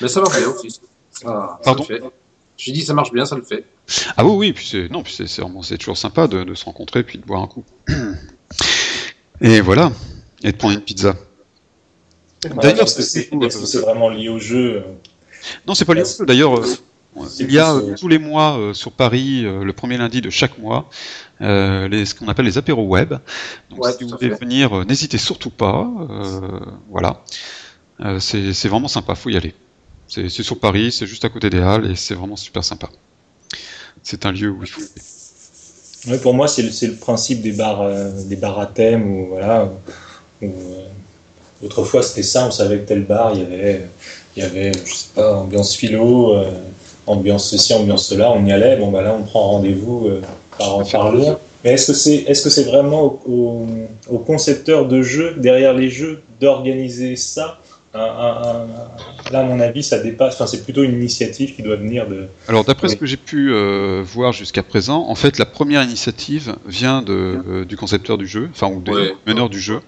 [0.00, 0.70] Mais ça va bien aussi.
[0.70, 0.80] Ça,
[1.20, 1.84] ça Pardon?
[2.60, 3.64] Je dis ça marche bien, ça le fait.
[4.16, 6.54] Ah oui, oui, puis c'est non, puis c'est c'est vraiment c'est toujours sympa de, de
[6.54, 7.64] se rencontrer puis de boire un coup.
[9.40, 9.90] Et voilà,
[10.42, 11.14] et de prendre une pizza.
[12.42, 14.82] D'ailleurs, est-ce que c'est est-ce que c'est vraiment lié au jeu euh,
[15.66, 16.24] Non, c'est pas lié au jeu.
[16.26, 16.66] D'ailleurs, euh,
[17.38, 20.30] il y a euh, tous les mois euh, sur Paris, euh, le premier lundi de
[20.30, 20.88] chaque mois,
[21.40, 23.14] euh, les, ce qu'on appelle les apéros web.
[23.70, 25.88] Donc, Ouais, si vous voulez venir, euh, n'hésitez surtout pas.
[26.10, 27.22] euh, voilà,
[28.00, 29.54] Euh, c'est c'est vraiment sympa, faut y aller.
[30.10, 32.88] C'est sur Paris, c'est juste à côté des Halles et c'est vraiment super sympa.
[34.02, 34.82] C'est un lieu où il faut.
[36.22, 39.70] Pour moi, c'est le, principe des bars, euh, des bars à thème où, voilà,
[40.42, 40.46] euh,
[41.62, 43.82] autrefois c'était ça, on savait que tel bar, il y avait,
[44.36, 46.50] il y avait, je sais pas, ambiance philo, euh,
[47.06, 50.10] ambiance ceci, ambiance cela, on y allait, bon bah là on prend rendez-vous
[50.58, 51.12] par, par.
[51.12, 53.66] Mais est-ce que c'est, est-ce que vraiment au, au,
[54.08, 57.60] au concepteur de jeux, derrière les jeux, d'organiser ça
[57.92, 58.66] Un- un- un-
[59.32, 62.26] Là, à mon avis, ça dépasse, enfin c'est plutôt une initiative qui doit venir de,
[62.48, 66.56] Alors d'après ce que j'ai pu euh, voir jusqu'à présent, en fait la première initiative
[66.66, 69.14] vient de, euh, du concepteur du jeu, enfin ou des Ouais.
[69.26, 69.80] meneurs du jeu.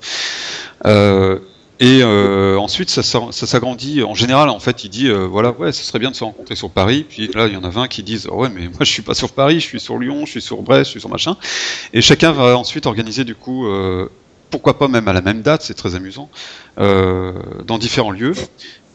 [0.87, 1.39] Euh,
[1.81, 4.03] et euh, ensuite ça, s'agrandit.
[4.05, 6.55] En général, en fait, il dit euh, voilà ouais, ce serait bien de se rencontrer
[6.55, 7.05] sur Paris.
[7.09, 9.03] Puis là, il y en a 20 qui disent oh, ouais mais moi je suis
[9.03, 11.37] pas sur Paris, je suis sur Lyon, je suis sur Brest, je suis sur machin.
[11.93, 13.67] Et chacun va ensuite organiser du coup.
[14.53, 16.31] Pourquoi pas même à la même date, c'est très amusant,
[16.79, 17.33] euh,
[17.65, 18.35] dans différents lieux.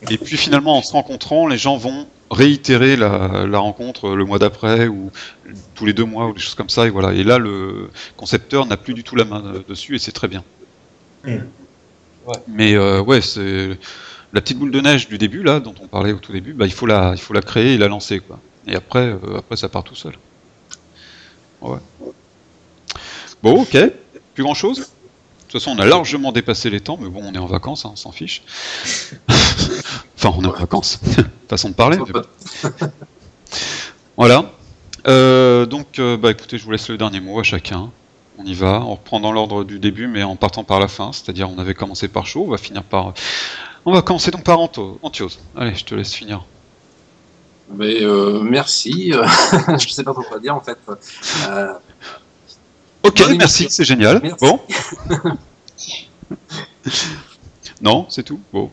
[0.09, 4.37] Et puis finalement, en se rencontrant, les gens vont réitérer la, la rencontre le mois
[4.37, 5.11] d'après ou
[5.75, 6.85] tous les deux mois ou des choses comme ça.
[6.85, 7.13] Et voilà.
[7.13, 10.43] Et là, le concepteur n'a plus du tout la main dessus et c'est très bien.
[11.25, 11.37] Mm.
[12.27, 12.35] Ouais.
[12.47, 13.79] Mais euh, ouais, c'est
[14.33, 16.53] la petite boule de neige du début là, dont on parlait au tout début.
[16.53, 18.39] Bah, il faut la, il faut la créer et la lancer quoi.
[18.67, 20.13] Et après, euh, après ça part tout seul.
[21.61, 21.79] Ouais.
[23.41, 23.77] Bon, ok.
[24.35, 24.91] Plus grand chose?
[25.47, 27.85] De toute façon, on a largement dépassé les temps, mais bon, on est en vacances,
[27.85, 28.43] hein, on s'en fiche.
[29.29, 30.99] enfin, on est en vacances.
[31.49, 31.97] Façon de parler.
[31.97, 32.21] mais bon.
[34.17, 34.51] Voilà.
[35.07, 37.91] Euh, donc, euh, bah écoutez, je vous laisse le dernier mot à chacun.
[38.37, 38.81] On y va.
[38.81, 41.13] On reprend dans l'ordre du début, mais en partant par la fin.
[41.13, 43.13] C'est-à-dire, on avait commencé par chaud, on va finir par.
[43.85, 45.39] On va commencer donc par Anto- Anthiose.
[45.55, 46.43] Allez, je te laisse finir.
[47.73, 49.13] Mais euh, merci.
[49.79, 50.77] je sais pas trop quoi dire en fait.
[53.03, 53.69] Ok, Vas-y, merci, merci.
[53.69, 54.19] c'est génial.
[54.21, 54.37] Merci.
[54.45, 54.59] Bon.
[57.81, 58.39] non, c'est tout.
[58.51, 58.69] Bon.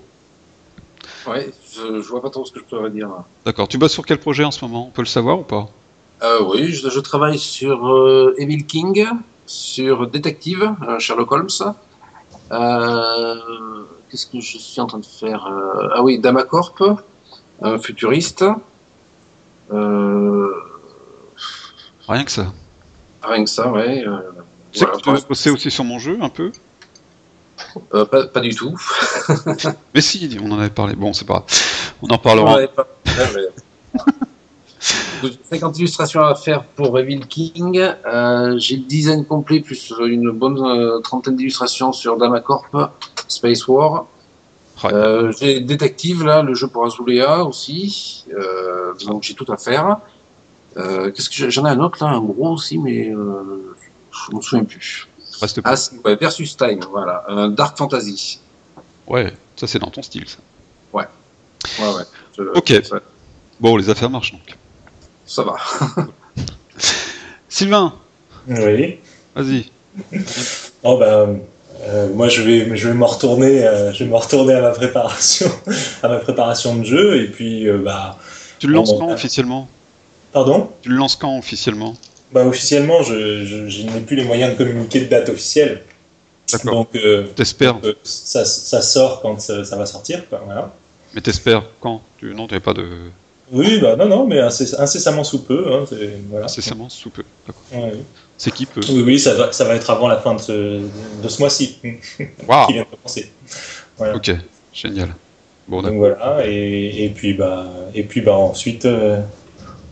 [1.28, 3.08] ouais, je, je vois pas trop ce que je pourrais dire.
[3.44, 3.68] D'accord.
[3.68, 4.86] Tu bosses sur quel projet en ce moment?
[4.88, 5.68] On peut le savoir ou pas?
[6.22, 9.06] Euh, oui, je, je travaille sur euh, Evil King,
[9.46, 11.48] sur Détective, euh, Sherlock Holmes.
[12.52, 13.34] Euh,
[14.10, 16.74] Qu'est-ce que je suis en train de faire Euh, Ah oui, Damacorp,
[17.62, 18.44] euh, futuriste.
[19.72, 20.48] Euh,
[22.06, 22.52] Rien que ça.
[23.28, 24.04] Rien que ça, ouais.
[24.06, 24.18] Euh,
[24.72, 26.50] sais voilà, que aussi sur mon jeu un peu
[27.94, 28.76] euh, pas, pas du tout.
[29.94, 30.94] Mais si, on en avait parlé.
[30.94, 31.44] Bon, c'est pas.
[32.02, 32.56] On en parlera.
[32.56, 34.00] Ouais, pas- ouais, mais-
[35.22, 37.78] J'ai 50 illustrations à faire pour Evil King.
[38.06, 42.66] Euh, J'ai le design complet plus une bonne euh, trentaine d'illustrations sur Damacorp,
[43.28, 44.06] Space War.
[44.82, 44.90] Ouais.
[45.38, 48.24] J'ai Détective, là, le jeu pour Azulea aussi.
[49.06, 49.98] Donc j'ai tout à faire.
[50.76, 53.74] Euh, Qu'est-ce que j'en ai un autre là, un gros aussi, mais euh,
[54.30, 55.06] je me souviens plus.
[55.40, 55.74] Reste pas.
[55.76, 58.40] Ah, ouais, Versus Time, voilà, un Dark Fantasy.
[59.06, 60.28] Ouais, ça c'est dans ton style.
[60.28, 60.38] Ça.
[60.92, 61.04] Ouais,
[61.78, 62.02] ouais.
[62.36, 62.84] Je- Ok.
[62.84, 63.00] Ça,
[63.60, 64.56] Bon, les affaires marchent donc.
[65.26, 65.56] ça va.
[67.48, 67.94] Sylvain,
[68.48, 68.98] oui.
[69.34, 69.70] vas-y.
[70.82, 71.28] Oh bah,
[71.82, 74.70] euh, moi je vais, je vais me retourner, euh, je vais me retourner à ma
[74.70, 75.50] préparation,
[76.02, 78.18] à ma préparation de jeu et puis euh, bah,
[78.58, 79.68] Tu le lances quand officiellement?
[80.34, 80.68] Pardon.
[80.82, 81.94] Tu le lances quand officiellement
[82.32, 85.82] Bah officiellement, je, je, je n'ai plus les moyens de communiquer de date officielle,
[86.52, 86.74] D'accord.
[86.74, 87.78] donc euh, T'espères.
[87.84, 90.74] euh, ça, ça sort quand ça, ça va sortir, quoi, voilà.
[91.14, 92.34] Mais t'espères quand tu...
[92.34, 92.86] Non, tu pas de.
[93.52, 96.46] Oui, bah non, non, mais incess- incessamment sous peu, hein, c'est- voilà.
[96.46, 97.22] Incessamment sous peu.
[97.46, 97.62] D'accord.
[97.72, 98.02] Ouais, oui.
[98.36, 100.52] C'est qui peut Oui, oui, ça va, ça va être avant la fin de ce,
[101.22, 101.78] de ce mois-ci
[102.48, 103.30] Waouh qui vient de commencer.
[103.96, 104.16] Voilà.
[104.16, 104.32] Ok,
[104.72, 105.14] génial.
[105.68, 107.64] Bon, Donc voilà, et, et puis bah,
[107.94, 109.20] et puis bah ensuite, euh,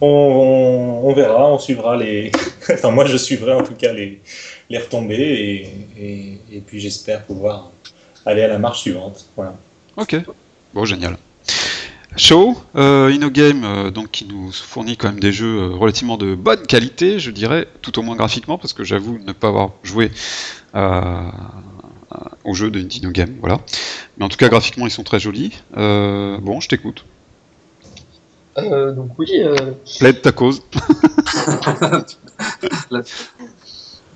[0.02, 2.32] on, verra, on suivra les.
[2.70, 4.20] enfin, moi, je suivrai en tout cas les,
[4.70, 5.68] les retombées,
[5.98, 7.70] et, puis j'espère pouvoir
[8.26, 9.26] aller à la marche suivante.
[9.36, 9.54] Voilà.
[9.96, 10.16] Ok.
[10.74, 11.16] Bon, génial.
[12.16, 16.34] Show, euh, InnoGame, euh, donc qui nous fournit quand même des jeux euh, relativement de
[16.34, 20.10] bonne qualité, je dirais, tout au moins graphiquement, parce que j'avoue ne pas avoir joué
[22.44, 23.60] au jeu de d'InnoGame, voilà.
[24.18, 25.62] Mais en tout cas, graphiquement, ils sont très jolis.
[25.74, 27.04] Bon, je t'écoute.
[28.58, 29.54] Euh, donc oui, euh,
[29.98, 30.62] Plaide ta cause.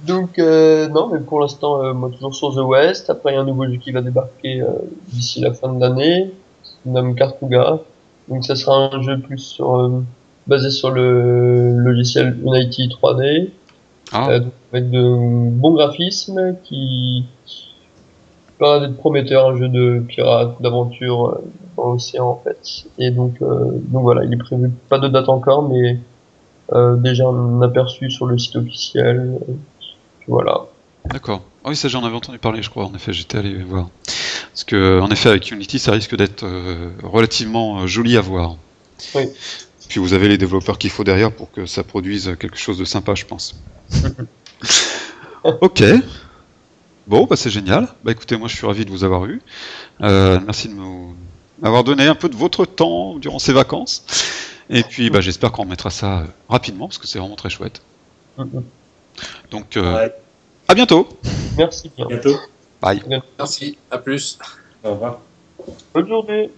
[0.07, 3.09] donc euh, non, mais pour l'instant, euh, moi toujours sur The West.
[3.09, 4.69] Après, il y a un nouveau jeu qui va débarquer euh,
[5.09, 7.79] d'ici la fin de l'année, se nomme Cartuga.
[8.29, 10.03] Donc ça sera un jeu plus sur euh,
[10.47, 13.49] basé sur le logiciel Unity 3D,
[14.13, 17.25] Ah, euh, donc avec de bons graphismes qui
[18.59, 21.45] d'être prometteur, un jeu de pirate, d'aventure euh,
[21.77, 22.87] dans l'océan en fait.
[22.99, 25.99] Et donc, euh, donc voilà, il est prévu pas de date encore, mais
[26.73, 29.39] euh, déjà un aperçu sur le site officiel.
[30.27, 30.67] voilà.
[31.05, 31.43] d'accord.
[31.65, 32.87] Ah oui, ça j'en avais entendu parler, je crois.
[32.87, 33.89] En effet, j'étais allé voir.
[34.53, 38.57] Parce que, en effet, avec Unity, ça risque d'être euh, relativement joli à voir.
[39.15, 39.25] Oui.
[39.89, 42.85] Puis vous avez les développeurs qu'il faut derrière pour que ça produise quelque chose de
[42.85, 43.61] sympa, je pense.
[45.45, 45.83] ok.
[47.07, 47.89] Bon, bah c'est génial.
[48.05, 49.41] Bah écoutez, moi je suis ravi de vous avoir eu.
[50.03, 51.15] Euh, merci de me-
[51.61, 54.05] m'avoir donné un peu de votre temps durant ces vacances.
[54.71, 57.81] Et puis bah, j'espère qu'on remettra ça euh, rapidement parce que c'est vraiment très chouette.
[59.51, 60.13] Donc euh, Ouais,
[60.69, 61.09] à bientôt.
[61.57, 62.37] Merci à bientôt.
[62.83, 63.03] Bye.
[63.39, 64.39] Merci, à plus.
[64.85, 65.21] Au revoir.
[65.95, 66.51] Bonne journée.